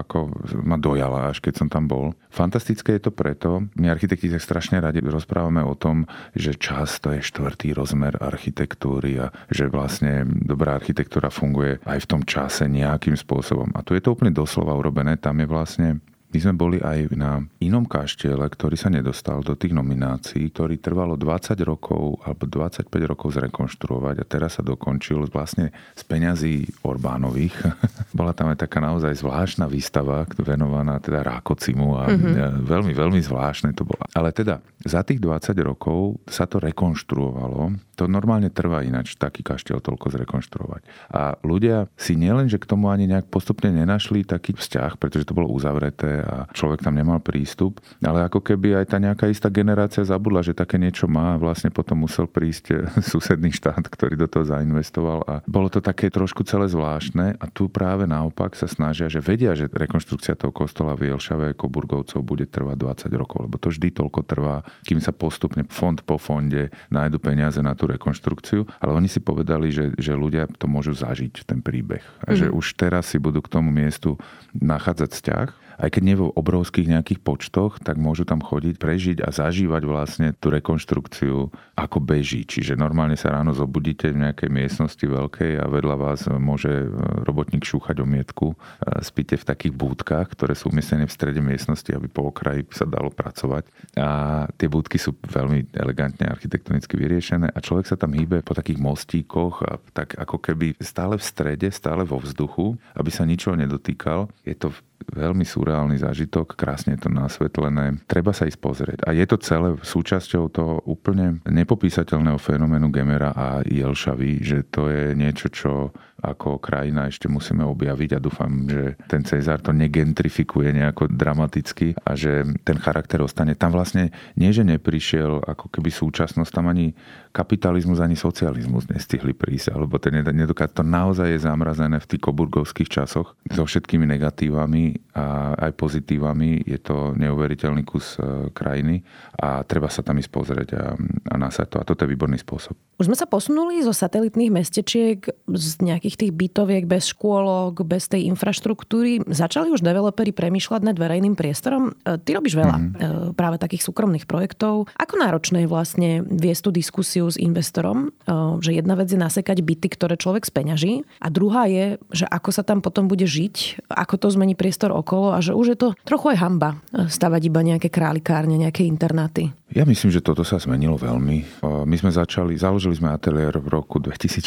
ako 0.07 0.19
ma 0.67 0.77
dojala, 0.77 1.31
až 1.31 1.41
keď 1.41 1.55
som 1.65 1.69
tam 1.71 1.87
bol. 1.87 2.13
Fantastické 2.31 2.99
je 2.99 3.09
to 3.09 3.13
preto, 3.15 3.65
my 3.79 3.89
architekti 3.89 4.29
sa 4.29 4.43
strašne 4.43 4.83
radi 4.83 5.01
rozprávame 5.01 5.65
o 5.65 5.73
tom, 5.79 6.05
že 6.37 6.59
čas 6.59 6.99
to 7.01 7.15
je 7.15 7.25
štvrtý 7.25 7.73
rozmer 7.73 8.19
architektúry 8.19 9.23
a 9.23 9.33
že 9.49 9.71
vlastne 9.71 10.27
dobrá 10.27 10.77
architektúra 10.77 11.33
funguje 11.33 11.81
aj 11.87 11.99
v 12.05 12.11
tom 12.11 12.23
čase 12.27 12.69
nejakým 12.69 13.17
spôsobom. 13.17 13.73
A 13.73 13.81
tu 13.81 13.97
je 13.97 14.03
to 14.03 14.13
úplne 14.13 14.35
doslova 14.35 14.77
urobené. 14.77 15.17
Tam 15.17 15.39
je 15.41 15.47
vlastne 15.49 15.89
my 16.27 16.39
sme 16.43 16.55
boli 16.59 16.79
aj 16.83 17.15
na 17.15 17.39
inom 17.63 17.87
kaštiele, 17.87 18.45
ktorý 18.51 18.75
sa 18.75 18.91
nedostal 18.91 19.47
do 19.47 19.55
tých 19.55 19.71
nominácií, 19.73 20.51
ktorý 20.51 20.83
trvalo 20.83 21.15
20 21.15 21.55
rokov 21.63 22.19
alebo 22.27 22.51
25 22.51 22.91
rokov 23.07 23.39
zrekonštruovať 23.39 24.17
a 24.21 24.25
teraz 24.27 24.59
sa 24.59 24.63
dokončil 24.67 25.31
vlastne 25.31 25.71
z 25.95 26.03
peňazí 26.03 26.67
Orbánových. 26.83 27.55
Bola 28.19 28.35
tam 28.35 28.51
aj 28.51 28.67
taká 28.67 28.83
naozaj 28.83 29.23
zvláštna 29.23 29.71
výstava 29.71 30.27
venovaná 30.37 30.99
teda 30.99 31.23
Rákocimu 31.23 31.89
a 31.95 32.11
mm-hmm. 32.11 32.65
veľmi, 32.67 32.93
veľmi 32.93 33.21
zvláštne 33.23 33.71
to 33.73 33.87
bolo. 33.87 34.03
Ale 34.13 34.35
teda 34.35 34.59
za 34.83 35.07
tých 35.07 35.23
20 35.23 35.55
rokov 35.63 36.19
sa 36.27 36.47
to 36.47 36.59
rekonštruovalo. 36.63 37.75
To 37.97 38.05
normálne 38.05 38.53
trvá 38.53 38.85
ináč 38.85 39.17
taký 39.17 39.41
kaštiel 39.41 39.81
toľko 39.81 40.13
zrekonštruovať. 40.13 40.83
A 41.11 41.41
ľudia 41.41 41.89
si 41.97 42.13
nielen, 42.13 42.47
že 42.47 42.61
k 42.61 42.69
tomu 42.69 42.93
ani 42.93 43.09
nejak 43.09 43.33
postupne 43.33 43.73
nenašli 43.73 44.23
taký 44.23 44.53
vzťah, 44.53 45.01
pretože 45.01 45.25
to 45.25 45.37
bolo 45.37 45.49
uzavreté 45.49 46.16
a 46.23 46.49
človek 46.53 46.85
tam 46.85 46.97
nemal 46.97 47.21
prístup. 47.21 47.81
Ale 48.01 48.25
ako 48.27 48.41
keby 48.41 48.83
aj 48.83 48.87
tá 48.93 48.99
nejaká 49.01 49.27
istá 49.29 49.49
generácia 49.53 50.05
zabudla, 50.05 50.45
že 50.45 50.57
také 50.57 50.77
niečo 50.81 51.11
má 51.11 51.37
a 51.37 51.41
vlastne 51.41 51.73
potom 51.73 52.05
musel 52.05 52.29
prísť 52.31 52.87
susedný 53.13 53.53
štát, 53.53 53.85
ktorý 53.89 54.15
do 54.17 54.29
toho 54.31 54.45
zainvestoval 54.47 55.25
a 55.27 55.35
bolo 55.45 55.69
to 55.73 55.81
také 55.83 56.09
trošku 56.13 56.45
celé 56.47 56.71
zvláštne 56.71 57.37
a 57.37 57.45
tu 57.51 57.67
práve 57.69 58.05
naopak 58.05 58.55
sa 58.55 58.69
snažia, 58.71 59.11
že 59.11 59.21
vedia, 59.21 59.53
že 59.57 59.69
rekonštrukcia 59.69 60.39
toho 60.39 60.53
kostola 60.55 60.95
v 60.95 61.13
Jelšave 61.13 61.57
Koburgovcov 61.59 62.23
bude 62.23 62.47
trvať 62.49 63.09
20 63.11 63.21
rokov, 63.21 63.49
lebo 63.49 63.57
to 63.57 63.73
vždy 63.73 63.93
toľko 63.93 64.21
trvá, 64.25 64.63
kým 64.87 65.03
sa 65.03 65.11
postupne 65.11 65.65
fond 65.69 65.99
po 66.03 66.17
fonde 66.17 66.71
nájdu 66.93 67.19
peniaze 67.21 67.61
na 67.61 67.75
tú 67.75 67.91
rekonštrukciu, 67.91 68.65
ale 68.81 68.93
oni 68.95 69.09
si 69.11 69.21
povedali, 69.21 69.73
že, 69.73 69.93
že 69.99 70.15
ľudia 70.15 70.47
to 70.57 70.71
môžu 70.71 70.97
zažiť, 70.97 71.45
ten 71.45 71.61
príbeh. 71.61 72.03
A 72.25 72.33
mm. 72.33 72.37
že 72.37 72.47
mhm. 72.49 72.55
už 72.55 72.67
teraz 72.79 73.11
si 73.11 73.19
budú 73.19 73.43
k 73.43 73.53
tomu 73.53 73.69
miestu 73.73 74.17
nachádzať 74.55 75.11
vzťah 75.13 75.49
aj 75.77 75.89
keď 75.93 76.03
nie 76.03 76.17
vo 76.17 76.33
obrovských 76.33 76.89
nejakých 76.89 77.21
počtoch, 77.21 77.79
tak 77.85 78.01
môžu 78.01 78.25
tam 78.25 78.41
chodiť, 78.41 78.75
prežiť 78.81 79.19
a 79.21 79.29
zažívať 79.29 79.83
vlastne 79.85 80.29
tú 80.37 80.49
rekonštrukciu 80.49 81.53
ako 81.77 81.99
beží. 82.01 82.49
Čiže 82.49 82.81
normálne 82.81 83.15
sa 83.15 83.37
ráno 83.37 83.53
zobudíte 83.53 84.09
v 84.13 84.25
nejakej 84.25 84.49
miestnosti 84.49 85.05
veľkej 85.05 85.61
a 85.61 85.65
vedľa 85.69 85.97
vás 85.97 86.25
môže 86.41 86.73
e, 86.73 86.89
robotník 87.25 87.69
šúchať 87.69 88.01
omietku. 88.01 88.57
Spíte 89.05 89.37
v 89.37 89.45
takých 89.45 89.75
búdkach, 89.77 90.33
ktoré 90.33 90.57
sú 90.57 90.73
umiestnené 90.73 91.05
v 91.05 91.13
strede 91.13 91.41
miestnosti, 91.45 91.89
aby 91.93 92.09
po 92.09 92.33
okraji 92.33 92.65
sa 92.73 92.89
dalo 92.89 93.13
pracovať. 93.13 93.69
A 94.01 94.09
tie 94.57 94.69
búdky 94.73 94.97
sú 94.97 95.13
veľmi 95.21 95.77
elegantne 95.77 96.29
architektonicky 96.29 96.97
vyriešené 96.97 97.53
a 97.53 97.59
človek 97.61 97.93
sa 97.93 98.01
tam 98.01 98.17
hýbe 98.17 98.41
po 98.41 98.57
takých 98.57 98.81
mostíkoch 98.81 99.61
a 99.65 99.77
tak 99.93 100.17
ako 100.17 100.41
keby 100.41 100.77
stále 100.81 101.21
v 101.21 101.25
strede, 101.25 101.69
stále 101.69 102.09
vo 102.09 102.17
vzduchu, 102.17 102.81
aby 102.97 103.11
sa 103.13 103.29
ničoho 103.29 103.57
nedotýkal. 103.59 104.33
Je 104.47 104.57
to 104.57 104.73
veľmi 105.13 105.47
surreálny 105.47 106.03
zážitok, 106.03 106.59
krásne 106.59 106.97
je 106.97 107.07
to 107.07 107.11
nasvetlené. 107.13 108.03
Treba 108.11 108.35
sa 108.35 108.49
ísť 108.49 108.61
pozrieť. 108.61 108.99
A 109.07 109.15
je 109.15 109.27
to 109.27 109.37
celé 109.39 109.79
súčasťou 109.79 110.45
toho 110.51 110.75
úplne 110.87 111.39
nepopísateľného 111.47 112.39
fenoménu 112.41 112.91
Gemera 112.91 113.31
a 113.35 113.63
Jelšavy, 113.63 114.43
že 114.43 114.67
to 114.67 114.91
je 114.91 115.15
niečo, 115.15 115.47
čo 115.53 115.95
ako 116.17 116.59
krajina 116.59 117.07
ešte 117.07 117.29
musíme 117.29 117.61
objaviť 117.63 118.17
a 118.17 118.23
dúfam, 118.23 118.65
že 118.65 118.97
ten 119.05 119.21
Cezar 119.21 119.61
to 119.61 119.77
negentrifikuje 119.77 120.73
nejako 120.73 121.13
dramaticky 121.13 121.93
a 122.03 122.17
že 122.17 122.43
ten 122.65 122.81
charakter 122.81 123.21
ostane. 123.21 123.53
Tam 123.53 123.71
vlastne 123.71 124.11
nie, 124.35 124.49
že 124.49 124.65
neprišiel 124.65 125.45
ako 125.45 125.69
keby 125.69 125.93
súčasnosť, 125.93 126.51
tam 126.51 126.73
ani 126.73 126.97
kapitalizmus 127.37 128.01
ani 128.01 128.17
socializmus 128.17 128.89
nestihli 128.89 129.37
prísť, 129.37 129.77
alebo 129.77 130.01
ten 130.01 130.17
nedokáže. 130.17 130.81
To 130.81 130.85
naozaj 130.89 131.37
je 131.37 131.45
zamrazené 131.45 132.01
v 132.01 132.09
tých 132.09 132.25
koburgovských 132.25 132.89
časoch 132.89 133.37
so 133.53 133.63
všetkými 133.69 134.09
negatívami 134.09 135.13
a 135.13 135.53
aj 135.69 135.77
pozitívami. 135.77 136.65
Je 136.65 136.81
to 136.81 137.13
neuveriteľný 137.13 137.85
kus 137.85 138.17
e, 138.17 138.49
krajiny 138.57 139.05
a 139.37 139.61
treba 139.69 139.93
sa 139.93 140.01
tam 140.01 140.17
ísť 140.17 140.31
pozrieť 140.33 140.69
a, 140.81 140.97
a 141.29 141.35
nasať 141.37 141.77
to. 141.77 141.77
A 141.77 141.85
toto 141.85 142.09
je 142.09 142.17
výborný 142.17 142.41
spôsob. 142.41 142.73
Už 142.97 143.13
sme 143.13 143.19
sa 143.19 143.29
posunuli 143.29 143.85
zo 143.85 143.93
satelitných 143.93 144.49
mestečiek, 144.49 145.21
z 145.53 145.69
nejakých 145.85 146.17
tých 146.17 146.33
bytoviek 146.33 146.89
bez 146.89 147.13
škôlok, 147.13 147.85
bez 147.85 148.09
tej 148.09 148.25
infraštruktúry. 148.33 149.21
Začali 149.29 149.69
už 149.69 149.85
developeri 149.85 150.33
premýšľať 150.33 150.81
nad 150.89 150.97
verejným 150.97 151.37
priestorom. 151.37 151.93
E, 151.93 152.17
ty 152.25 152.33
robíš 152.33 152.57
veľa 152.57 152.77
mm-hmm. 152.81 153.37
práve 153.37 153.61
takých 153.61 153.85
súkromných 153.85 154.25
projektov. 154.25 154.89
Ako 154.97 155.21
náročné 155.21 155.69
je 155.69 155.69
vlastne 155.69 156.11
viesť 156.25 156.63
tú 156.65 156.71
diskusiu 156.73 157.26
s 157.33 157.41
investorom, 157.41 158.09
e, 158.09 158.31
že 158.63 158.77
jedna 158.77 158.95
vec 158.95 159.11
je 159.11 159.19
nasekať 159.19 159.63
byty, 159.63 159.89
ktoré 159.93 160.15
človek 160.17 160.47
speňaží 160.47 161.07
a 161.21 161.27
druhá 161.29 161.67
je, 161.67 162.01
že 162.13 162.27
ako 162.27 162.51
sa 162.53 162.63
tam 162.63 162.81
potom 162.81 163.07
bude 163.07 163.25
žiť, 163.25 163.87
ako 163.91 164.15
to 164.17 164.27
zmení 164.33 164.55
priestor 164.55 164.93
okolo 164.93 165.35
a 165.35 165.43
že 165.43 165.53
už 165.57 165.67
je 165.75 165.79
to 165.79 165.89
trochu 166.07 166.37
aj 166.37 166.39
hamba 166.43 166.71
stavať 166.93 167.43
iba 167.49 167.61
nejaké 167.63 167.89
králikárne, 167.93 168.57
nejaké 168.59 168.87
internáty. 168.87 169.53
Ja 169.75 169.83
myslím, 169.83 170.15
že 170.15 170.23
toto 170.23 170.47
sa 170.47 170.63
zmenilo 170.63 170.95
veľmi. 170.95 171.59
My 171.91 171.97
sme 171.99 172.15
začali, 172.15 172.55
založili 172.55 172.95
sme 172.95 173.11
ateliér 173.11 173.59
v 173.59 173.67
roku 173.75 173.99
2004, 173.99 174.47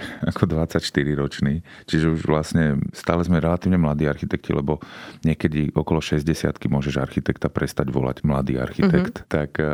ako 0.32 0.48
24 0.48 0.80
ročný, 1.20 1.60
čiže 1.84 2.08
už 2.08 2.24
vlastne 2.24 2.80
stále 2.96 3.20
sme 3.28 3.44
relatívne 3.44 3.76
mladí 3.76 4.08
architekti, 4.08 4.56
lebo 4.56 4.80
niekedy 5.20 5.68
okolo 5.76 6.00
60 6.00 6.56
môžeš 6.64 6.96
architekta 6.96 7.52
prestať 7.52 7.92
volať 7.92 8.24
mladý 8.24 8.56
architekt. 8.56 9.28
Mm-hmm. 9.28 9.28
Tak 9.28 9.50
e, 9.60 9.64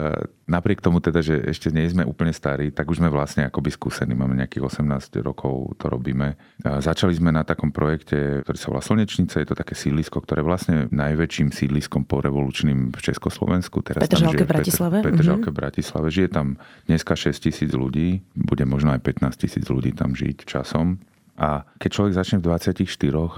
napriek 0.51 0.83
tomu 0.83 0.99
teda, 0.99 1.23
že 1.23 1.39
ešte 1.39 1.71
nie 1.71 1.87
sme 1.87 2.03
úplne 2.03 2.35
starí, 2.35 2.75
tak 2.75 2.91
už 2.91 2.99
sme 2.99 3.15
vlastne 3.15 3.47
akoby 3.47 3.71
skúsení. 3.71 4.19
Máme 4.19 4.35
nejakých 4.43 4.75
18 4.75 5.23
rokov, 5.23 5.79
to 5.79 5.87
robíme. 5.87 6.35
A 6.67 6.83
začali 6.83 7.15
sme 7.15 7.31
na 7.31 7.47
takom 7.47 7.71
projekte, 7.71 8.43
ktorý 8.43 8.59
sa 8.59 8.69
volá 8.75 8.83
Slnečnica. 8.83 9.39
Je 9.39 9.47
to 9.47 9.55
také 9.55 9.79
sídlisko, 9.79 10.19
ktoré 10.19 10.43
vlastne 10.43 10.91
najväčším 10.91 11.55
sídliskom 11.55 12.03
po 12.03 12.19
revolučným 12.19 12.91
v 12.91 12.99
Československu. 12.99 13.87
Teraz 13.87 14.03
Petržalke 14.03 14.43
v 14.43 14.51
Bratislave. 14.89 14.97
Petržalke 15.05 15.49
v 15.53 15.57
Bratislave. 15.61 16.07
Žije 16.09 16.29
tam 16.33 16.47
dneska 16.89 17.13
6 17.13 17.37
tisíc 17.37 17.71
ľudí, 17.77 18.25
bude 18.33 18.65
možno 18.65 18.97
aj 18.97 19.05
15 19.05 19.37
tisíc 19.37 19.65
ľudí 19.69 19.93
tam 19.93 20.17
žiť 20.17 20.49
časom. 20.49 20.97
A 21.41 21.65
keď 21.81 21.91
človek 21.97 22.13
začne 22.21 22.37
v 22.45 22.53
24 22.53 22.85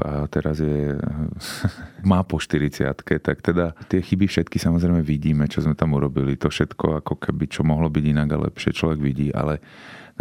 a 0.02 0.26
teraz 0.26 0.58
je, 0.58 0.98
má 2.10 2.26
po 2.26 2.42
40 2.42 2.82
tak 3.22 3.38
teda 3.42 3.78
tie 3.86 4.02
chyby 4.02 4.26
všetky 4.26 4.58
samozrejme 4.58 5.06
vidíme, 5.06 5.46
čo 5.46 5.62
sme 5.62 5.78
tam 5.78 5.94
urobili. 5.94 6.34
To 6.42 6.50
všetko 6.50 7.02
ako 7.02 7.14
keby, 7.18 7.46
čo 7.46 7.62
mohlo 7.62 7.86
byť 7.86 8.04
inak 8.10 8.28
a 8.34 8.42
lepšie, 8.50 8.74
človek 8.74 8.98
vidí, 8.98 9.30
ale 9.30 9.62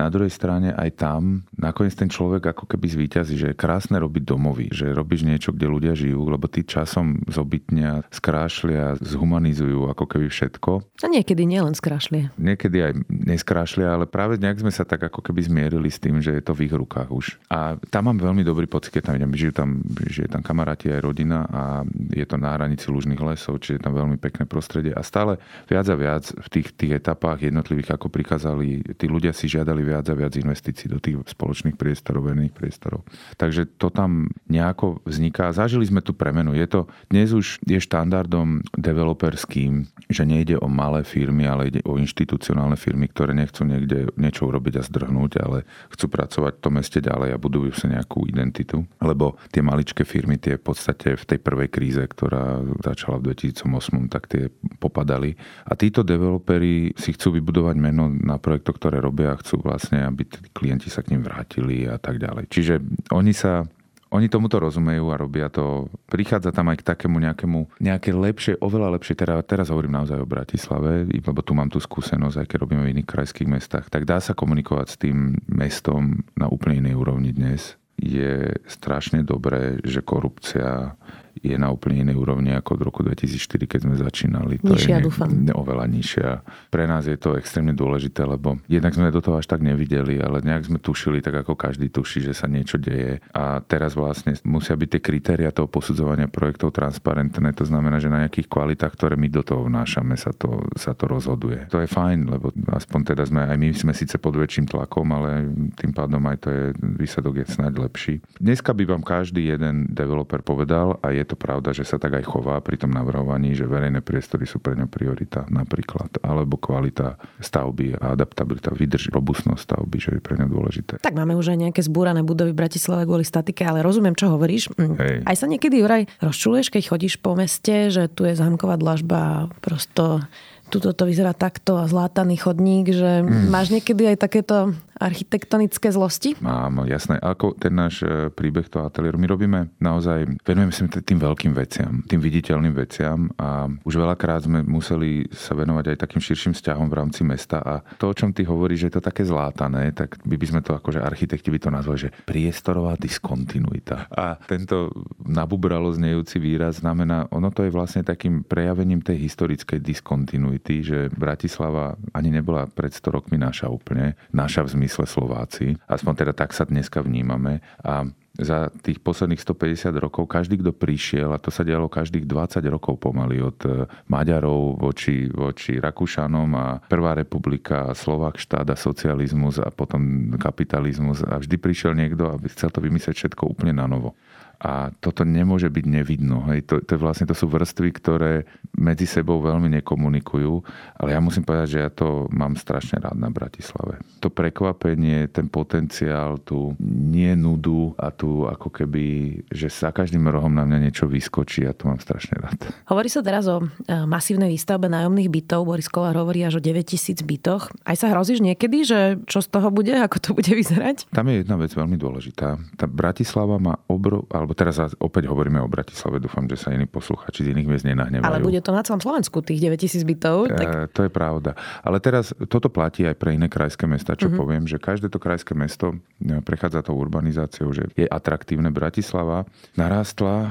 na 0.01 0.10
druhej 0.10 0.34
strane 0.34 0.74
aj 0.74 0.89
tam 0.98 1.46
nakoniec 1.53 1.93
ten 1.93 2.10
človek 2.10 2.58
ako 2.58 2.65
keby 2.65 2.86
zvýťazí, 2.89 3.38
že 3.38 3.48
je 3.53 3.60
krásne 3.60 4.01
robiť 4.01 4.24
domovy, 4.25 4.74
že 4.74 4.89
robíš 4.89 5.22
niečo, 5.22 5.53
kde 5.53 5.67
ľudia 5.70 5.93
žijú, 5.93 6.25
lebo 6.25 6.50
ty 6.50 6.65
časom 6.65 7.22
zobytnia, 7.29 8.01
skrášlia, 8.10 8.98
zhumanizujú 8.98 9.86
ako 9.93 10.05
keby 10.10 10.27
všetko. 10.34 10.72
A 11.05 11.08
niekedy 11.08 11.46
nielen 11.46 11.77
skrášlia. 11.77 12.34
Niekedy 12.41 12.77
aj 12.81 12.93
neskrášlia, 13.10 13.93
ale 13.93 14.10
práve 14.10 14.41
nejak 14.41 14.65
sme 14.65 14.74
sa 14.74 14.88
tak 14.88 15.05
ako 15.05 15.22
keby 15.22 15.46
zmierili 15.46 15.89
s 15.91 16.01
tým, 16.01 16.24
že 16.24 16.34
je 16.34 16.43
to 16.43 16.55
v 16.55 16.72
ich 16.72 16.74
rukách 16.74 17.10
už. 17.12 17.25
A 17.51 17.77
tam 17.91 18.10
mám 18.10 18.17
veľmi 18.17 18.41
dobrý 18.41 18.65
pocit, 18.65 18.96
keď 18.96 19.12
tam 19.12 19.17
idem. 19.20 19.36
Žijú 19.36 19.53
tam, 19.53 19.70
žije 20.08 20.27
tam 20.31 20.41
kamaráti 20.41 20.89
aj 20.89 21.01
rodina 21.03 21.46
a 21.51 21.62
je 22.10 22.25
to 22.25 22.39
na 22.39 22.55
hranici 22.55 22.88
lužných 22.89 23.20
lesov, 23.20 23.60
čiže 23.62 23.77
je 23.77 23.84
tam 23.84 23.93
veľmi 23.93 24.17
pekné 24.17 24.48
prostredie. 24.48 24.96
A 24.96 25.03
stále 25.03 25.38
viac 25.67 25.86
a 25.91 25.96
viac 26.00 26.24
v 26.31 26.48
tých, 26.48 26.74
tých 26.74 26.98
etapách 26.98 27.51
jednotlivých, 27.51 28.00
ako 28.00 28.08
prikázali, 28.08 28.81
tí 28.96 29.05
ľudia 29.05 29.36
si 29.36 29.51
žiadali 29.51 29.81
dali 29.81 29.84
viac 29.91 30.07
a 30.07 30.15
viac 30.15 30.33
investícií 30.39 30.88
do 30.88 31.03
tých 31.03 31.19
spoločných 31.36 31.75
priestorov, 31.75 32.31
verejných 32.31 32.55
priestorov. 32.55 33.03
Takže 33.36 33.67
to 33.75 33.91
tam 33.91 34.31
nejako 34.48 35.03
vzniká. 35.03 35.51
Zažili 35.51 35.83
sme 35.83 36.00
tú 36.00 36.15
premenu. 36.15 36.55
Je 36.55 36.63
to, 36.71 36.88
dnes 37.12 37.36
už 37.36 37.60
je 37.67 37.79
štandardom 37.83 38.63
developerským, 38.79 39.91
že 40.07 40.24
nejde 40.24 40.55
o 40.55 40.71
malé 40.71 41.03
firmy, 41.03 41.43
ale 41.43 41.67
ide 41.67 41.81
o 41.83 42.00
inštitucionálne 42.00 42.79
firmy, 42.79 43.12
ktoré 43.12 43.36
nechcú 43.36 43.67
niekde 43.67 44.07
niečo 44.15 44.48
urobiť 44.48 44.79
a 44.79 44.88
zdrhnúť, 44.88 45.31
ale 45.43 45.67
chcú 45.91 46.07
pracovať 46.07 46.53
v 46.57 46.63
tom 46.63 46.74
meste 46.79 47.00
ďalej 47.03 47.36
a 47.36 47.41
budujú 47.41 47.75
sa 47.75 47.91
nejakú 47.91 48.24
identitu. 48.29 48.88
Lebo 49.03 49.36
tie 49.51 49.60
maličké 49.60 50.07
firmy, 50.07 50.39
tie 50.39 50.55
v 50.55 50.63
podstate 50.63 51.19
v 51.19 51.25
tej 51.27 51.39
prvej 51.43 51.67
kríze, 51.67 52.03
ktorá 52.05 52.63
začala 52.79 53.19
v 53.19 53.36
2008, 53.36 54.07
tak 54.07 54.31
tie 54.31 54.48
popadali. 54.79 55.36
A 55.67 55.75
títo 55.75 56.05
developeri 56.05 56.93
si 56.95 57.12
chcú 57.12 57.36
vybudovať 57.41 57.75
meno 57.81 58.07
na 58.12 58.38
projektoch, 58.38 58.77
ktoré 58.77 59.01
robia 59.01 59.33
a 59.33 59.39
chcú 59.41 59.63
vlastne, 59.71 60.03
aby 60.03 60.27
tí 60.27 60.39
klienti 60.51 60.91
sa 60.91 60.99
k 60.99 61.15
ním 61.15 61.23
vrátili 61.23 61.87
a 61.87 61.95
tak 61.95 62.19
ďalej. 62.19 62.51
Čiže 62.51 62.83
oni 63.15 63.31
sa 63.31 63.63
oni 64.11 64.27
tomuto 64.27 64.59
rozumejú 64.59 65.07
a 65.07 65.15
robia 65.15 65.47
to. 65.47 65.87
Prichádza 66.11 66.51
tam 66.51 66.67
aj 66.67 66.83
k 66.83 66.87
takému 66.91 67.15
nejakému, 67.23 67.79
nejaké 67.79 68.11
lepšie, 68.11 68.59
oveľa 68.59 68.99
lepšie, 68.99 69.15
teda 69.15 69.39
teraz 69.47 69.71
hovorím 69.71 70.03
naozaj 70.03 70.19
o 70.19 70.27
Bratislave, 70.27 71.07
lebo 71.07 71.39
tu 71.39 71.55
mám 71.55 71.71
tú 71.71 71.79
skúsenosť, 71.79 72.43
aj 72.43 72.47
keď 72.51 72.57
robíme 72.59 72.83
v 72.83 72.91
iných 72.99 73.07
krajských 73.07 73.47
mestách, 73.47 73.87
tak 73.87 74.03
dá 74.03 74.19
sa 74.19 74.35
komunikovať 74.35 74.87
s 74.91 74.99
tým 74.99 75.39
mestom 75.47 76.27
na 76.35 76.51
úplne 76.51 76.83
inej 76.83 76.99
úrovni 76.99 77.31
dnes. 77.31 77.79
Je 77.95 78.51
strašne 78.67 79.23
dobré, 79.23 79.79
že 79.87 80.03
korupcia 80.03 80.99
je 81.39 81.55
na 81.55 81.71
úplne 81.71 82.03
inej 82.03 82.17
úrovni 82.19 82.51
ako 82.51 82.77
od 82.77 82.81
roku 82.83 83.00
2004, 83.07 83.71
keď 83.71 83.79
sme 83.88 83.95
začínali. 83.95 84.59
To 84.61 84.75
nižšia, 84.75 85.00
je 85.00 85.05
dúfam. 85.07 85.29
oveľa 85.55 85.85
nižšia. 85.88 86.29
Pre 86.67 86.83
nás 86.85 87.07
je 87.07 87.15
to 87.15 87.39
extrémne 87.39 87.71
dôležité, 87.71 88.27
lebo 88.27 88.59
jednak 88.67 88.91
sme 88.91 89.13
do 89.13 89.23
toho 89.23 89.39
až 89.39 89.47
tak 89.47 89.63
nevideli, 89.63 90.19
ale 90.19 90.43
nejak 90.43 90.67
sme 90.67 90.77
tušili, 90.81 91.23
tak 91.23 91.45
ako 91.45 91.55
každý 91.55 91.88
tuší, 91.88 92.25
že 92.25 92.33
sa 92.35 92.51
niečo 92.51 92.75
deje. 92.75 93.23
A 93.31 93.63
teraz 93.63 93.95
vlastne 93.95 94.35
musia 94.43 94.75
byť 94.75 94.89
tie 94.97 95.01
kritéria 95.01 95.55
toho 95.55 95.71
posudzovania 95.71 96.27
projektov 96.27 96.75
transparentné. 96.75 97.53
To 97.55 97.65
znamená, 97.67 98.01
že 98.01 98.11
na 98.11 98.27
nejakých 98.27 98.51
kvalitách, 98.51 98.93
ktoré 98.97 99.15
my 99.15 99.27
do 99.31 99.43
toho 99.45 99.67
vnášame, 99.67 100.17
sa 100.17 100.35
to, 100.35 100.67
sa 100.75 100.91
to 100.91 101.07
rozhoduje. 101.07 101.69
To 101.71 101.79
je 101.79 101.88
fajn, 101.88 102.27
lebo 102.27 102.51
aspoň 102.73 103.15
teda 103.15 103.23
sme, 103.27 103.47
aj 103.47 103.57
my 103.57 103.67
sme 103.71 103.93
síce 103.93 104.17
pod 104.17 104.35
väčším 104.35 104.67
tlakom, 104.67 105.07
ale 105.13 105.47
tým 105.77 105.91
pádom 105.93 106.23
aj 106.27 106.38
to 106.43 106.50
je, 106.50 106.63
výsledok 106.97 107.43
je 107.43 107.45
snáď 107.47 107.73
lepší. 107.88 108.13
Dneska 108.41 108.73
by 108.73 108.83
vám 108.88 109.03
každý 109.05 109.47
jeden 109.51 109.91
developer 109.91 110.41
povedal 110.41 110.97
a 111.05 111.13
je 111.21 111.27
to 111.29 111.37
pravda, 111.37 111.71
že 111.71 111.85
sa 111.85 112.01
tak 112.01 112.17
aj 112.17 112.25
chová 112.25 112.57
pri 112.65 112.81
tom 112.81 112.91
navrhovaní, 112.91 113.53
že 113.53 113.69
verejné 113.69 114.01
priestory 114.01 114.49
sú 114.49 114.57
pre 114.57 114.73
ňa 114.73 114.89
priorita 114.89 115.45
napríklad, 115.47 116.19
alebo 116.25 116.57
kvalita 116.57 117.21
stavby 117.37 118.01
a 118.01 118.17
adaptabilita, 118.17 118.73
vydrž, 118.73 119.13
robustnosť 119.13 119.61
stavby, 119.61 119.97
že 120.01 120.09
je 120.17 120.21
pre 120.21 120.35
ňa 120.41 120.47
dôležité. 120.49 120.93
Tak 120.99 121.13
máme 121.13 121.37
už 121.37 121.53
aj 121.53 121.69
nejaké 121.69 121.81
zbúrané 121.85 122.25
budovy 122.25 122.51
v 122.51 122.61
Bratislave 122.65 123.05
kvôli 123.05 123.23
statike, 123.23 123.61
ale 123.61 123.85
rozumiem, 123.85 124.17
čo 124.17 124.33
hovoríš. 124.33 124.73
Mm, 124.75 124.97
Hej. 124.97 125.15
Aj 125.29 125.35
sa 125.37 125.45
niekedy, 125.45 125.79
Juraj, 125.79 126.09
rozčuluješ, 126.19 126.73
keď 126.73 126.83
chodíš 126.89 127.21
po 127.21 127.37
meste, 127.37 127.93
že 127.93 128.09
tu 128.09 128.25
je 128.25 128.33
zámková 128.33 128.81
dlažba 128.81 129.17
a 129.21 129.35
prosto 129.61 130.25
tuto 130.71 130.95
to 130.95 131.03
vyzerá 131.03 131.35
takto 131.35 131.75
a 131.75 131.85
zlátaný 131.85 132.39
chodník, 132.39 132.95
že 132.95 133.21
mm. 133.21 133.51
máš 133.51 133.75
niekedy 133.75 134.15
aj 134.15 134.17
takéto 134.23 134.71
architektonické 135.01 135.89
zlosti? 135.89 136.38
Mám, 136.39 136.86
jasné. 136.86 137.17
Ako 137.17 137.58
ten 137.58 137.74
náš 137.74 138.05
e, 138.05 138.29
príbeh 138.29 138.70
toho 138.70 138.86
ateliéru, 138.86 139.17
my 139.17 139.25
robíme 139.25 139.60
naozaj, 139.81 140.46
venujeme 140.46 140.70
sa 140.70 140.86
tým 141.01 141.17
veľkým 141.17 141.58
veciam, 141.58 142.05
tým 142.05 142.22
viditeľným 142.22 142.77
veciam 142.77 143.34
a 143.41 143.65
už 143.81 143.98
veľakrát 143.98 144.46
sme 144.46 144.62
museli 144.62 145.25
sa 145.34 145.58
venovať 145.58 145.96
aj 145.96 145.98
takým 146.05 146.22
širším 146.22 146.53
vzťahom 146.53 146.88
v 146.88 146.98
rámci 147.01 147.25
mesta 147.25 147.58
a 147.65 147.81
to, 147.98 148.13
o 148.13 148.15
čom 148.15 148.29
ty 148.29 148.46
hovoríš, 148.46 148.86
že 148.86 148.88
je 148.93 148.96
to 149.01 149.08
také 149.10 149.25
zlátané, 149.25 149.89
tak 149.98 150.22
by, 150.22 150.38
by 150.38 150.46
sme 150.46 150.62
to 150.62 150.77
akože 150.77 151.01
architekti 151.01 151.50
by 151.50 151.60
to 151.60 151.70
nazvali, 151.74 152.00
že 152.08 152.13
priestorová 152.29 152.93
diskontinuita. 153.01 154.13
A 154.13 154.38
tento 154.46 154.93
nabubralo 155.25 155.89
znejúci 155.89 156.38
výraz 156.38 156.86
znamená, 156.86 157.25
ono 157.34 157.50
to 157.50 157.65
je 157.65 157.74
vlastne 157.74 158.05
takým 158.05 158.46
prejavením 158.46 159.01
tej 159.01 159.17
historickej 159.25 159.81
diskontinuity, 159.81 160.86
že 160.86 160.98
Bratislava 161.10 161.98
ani 162.13 162.29
nebola 162.29 162.70
pred 162.70 162.93
100 162.93 163.15
rokmi 163.15 163.41
naša 163.41 163.72
úplne, 163.72 164.20
naša 164.29 164.67
v 164.67 164.70
zmysle 164.77 164.90
zmysle 164.91 165.07
Slováci. 165.07 165.65
Aspoň 165.88 166.13
teda 166.27 166.33
tak 166.36 166.51
sa 166.51 166.67
dneska 166.67 167.00
vnímame. 167.00 167.63
A 167.79 168.03
za 168.36 168.71
tých 168.83 169.00
posledných 169.03 169.39
150 169.39 169.91
rokov 170.00 170.24
každý, 170.27 170.60
kto 170.60 170.71
prišiel, 170.71 171.36
a 171.36 171.39
to 171.39 171.51
sa 171.51 171.63
dialo 171.67 171.91
každých 171.91 172.27
20 172.27 172.63
rokov 172.71 173.00
pomaly, 173.00 173.43
od 173.43 173.60
e, 173.67 173.88
Maďarov 174.07 174.79
voči, 174.79 175.27
voči 175.27 175.79
Rakúšanom 175.79 176.50
a 176.55 176.67
Prvá 176.88 177.12
republika, 177.12 177.91
Slovák 177.91 178.39
štát 178.39 178.67
a 178.71 178.79
socializmus 178.79 179.60
a 179.60 179.67
potom 179.67 180.31
kapitalizmus 180.39 181.27
a 181.27 181.43
vždy 181.43 181.55
prišiel 181.60 181.91
niekto 181.91 182.31
a 182.31 182.39
chcel 182.55 182.71
to 182.71 182.79
vymyslieť 182.79 183.15
všetko 183.27 183.51
úplne 183.51 183.75
na 183.75 183.88
novo. 183.88 184.15
A 184.62 184.94
toto 185.01 185.25
nemôže 185.25 185.74
byť 185.74 185.86
nevidno. 185.89 186.46
Hej. 186.53 186.70
To, 186.70 186.75
to, 186.86 186.94
vlastne, 187.01 187.25
to 187.25 187.34
sú 187.34 187.50
vrstvy, 187.50 187.89
ktoré 187.98 188.46
medzi 188.77 189.10
sebou 189.10 189.41
veľmi 189.41 189.74
nekomunikujú, 189.82 190.53
ale 191.01 191.10
ja 191.12 191.20
musím 191.20 191.41
povedať, 191.41 191.68
že 191.68 191.80
ja 191.82 191.89
to 191.89 192.30
mám 192.30 192.53
strašne 192.53 193.01
rád 193.01 193.18
na 193.18 193.34
Bratislave. 193.34 193.98
To 194.22 194.30
prekvapenie, 194.30 195.34
ten 195.34 195.50
potenciál, 195.50 196.38
tu 196.46 196.77
nie 196.82 197.34
nudu 197.34 197.98
a 197.98 198.13
tu 198.13 198.46
ako 198.46 198.70
keby, 198.70 199.06
že 199.50 199.68
sa 199.74 199.89
každým 199.89 200.30
rohom 200.30 200.53
na 200.53 200.62
mňa 200.62 200.77
niečo 200.89 201.10
vyskočí 201.10 201.65
a 201.65 201.74
to 201.74 201.89
mám 201.89 201.98
strašne 201.98 202.38
rád. 202.38 202.70
Hovorí 202.86 203.10
sa 203.10 203.25
teraz 203.25 203.50
o 203.50 203.65
e, 203.65 203.65
masívnej 204.06 204.53
výstavbe 204.53 204.86
nájomných 204.88 205.30
bytov. 205.30 205.65
Boris 205.65 205.89
Kolár 205.89 206.15
hovorí 206.22 206.46
až 206.46 206.58
o 206.58 206.62
9000 206.62 207.18
bytoch. 207.25 207.74
Aj 207.82 207.98
sa 207.98 208.13
hrozíš 208.13 208.46
niekedy, 208.46 208.86
že 208.86 209.00
čo 209.25 209.41
z 209.41 209.50
toho 209.50 209.74
bude, 209.74 209.91
ako 209.98 210.18
to 210.22 210.30
bude 210.38 210.53
vyzerať? 210.53 211.10
Tam 211.10 211.25
je 211.25 211.41
jedna 211.41 211.58
vec 211.58 211.74
veľmi 211.74 211.98
dôležitá. 211.98 212.62
Tá 212.77 212.86
Bratislava 212.86 213.58
má 213.58 213.82
obro, 213.89 214.30
alebo 214.30 214.50
teraz 214.58 214.79
opäť 214.98 215.29
hovoríme 215.29 215.62
o 215.62 215.70
Bratislave, 215.70 216.22
dúfam, 216.22 216.46
že 216.50 216.58
sa 216.58 216.74
iní 216.74 216.89
posluchači 216.89 217.46
z 217.46 217.53
iných 217.53 217.67
miest 217.67 217.86
nenahnevajú. 217.86 218.27
Ale 218.27 218.41
bude 218.41 218.60
to 218.60 218.74
na 218.74 218.81
celom 218.81 219.01
Slovensku, 219.01 219.41
tých 219.46 219.62
9000 219.62 220.01
bytov. 220.05 220.38
E, 220.48 220.58
tak... 220.58 220.67
E, 220.67 220.77
to 220.89 221.01
je 221.05 221.12
pravda. 221.12 221.53
Ale 221.86 222.01
teraz 222.01 222.34
toto 222.50 222.67
platí 222.72 223.05
aj 223.05 223.15
pre 223.17 223.38
iné 223.38 223.48
krajské 223.51 223.86
mesta, 223.86 224.17
čo 224.17 224.29
uh-huh. 224.29 224.39
poviem, 224.39 224.65
že 224.65 224.81
každé 224.81 225.13
to 225.13 225.22
krajské 225.22 225.53
mesto 225.53 225.98
e, 226.22 226.41
prechádza 226.41 226.86
tou 226.86 226.98
urbanizáciou, 226.98 227.70
že 227.72 227.89
je 227.93 228.08
atraktívne. 228.10 228.74
Bratislava 228.74 229.46
narástla 229.77 230.36
e, 230.41 230.48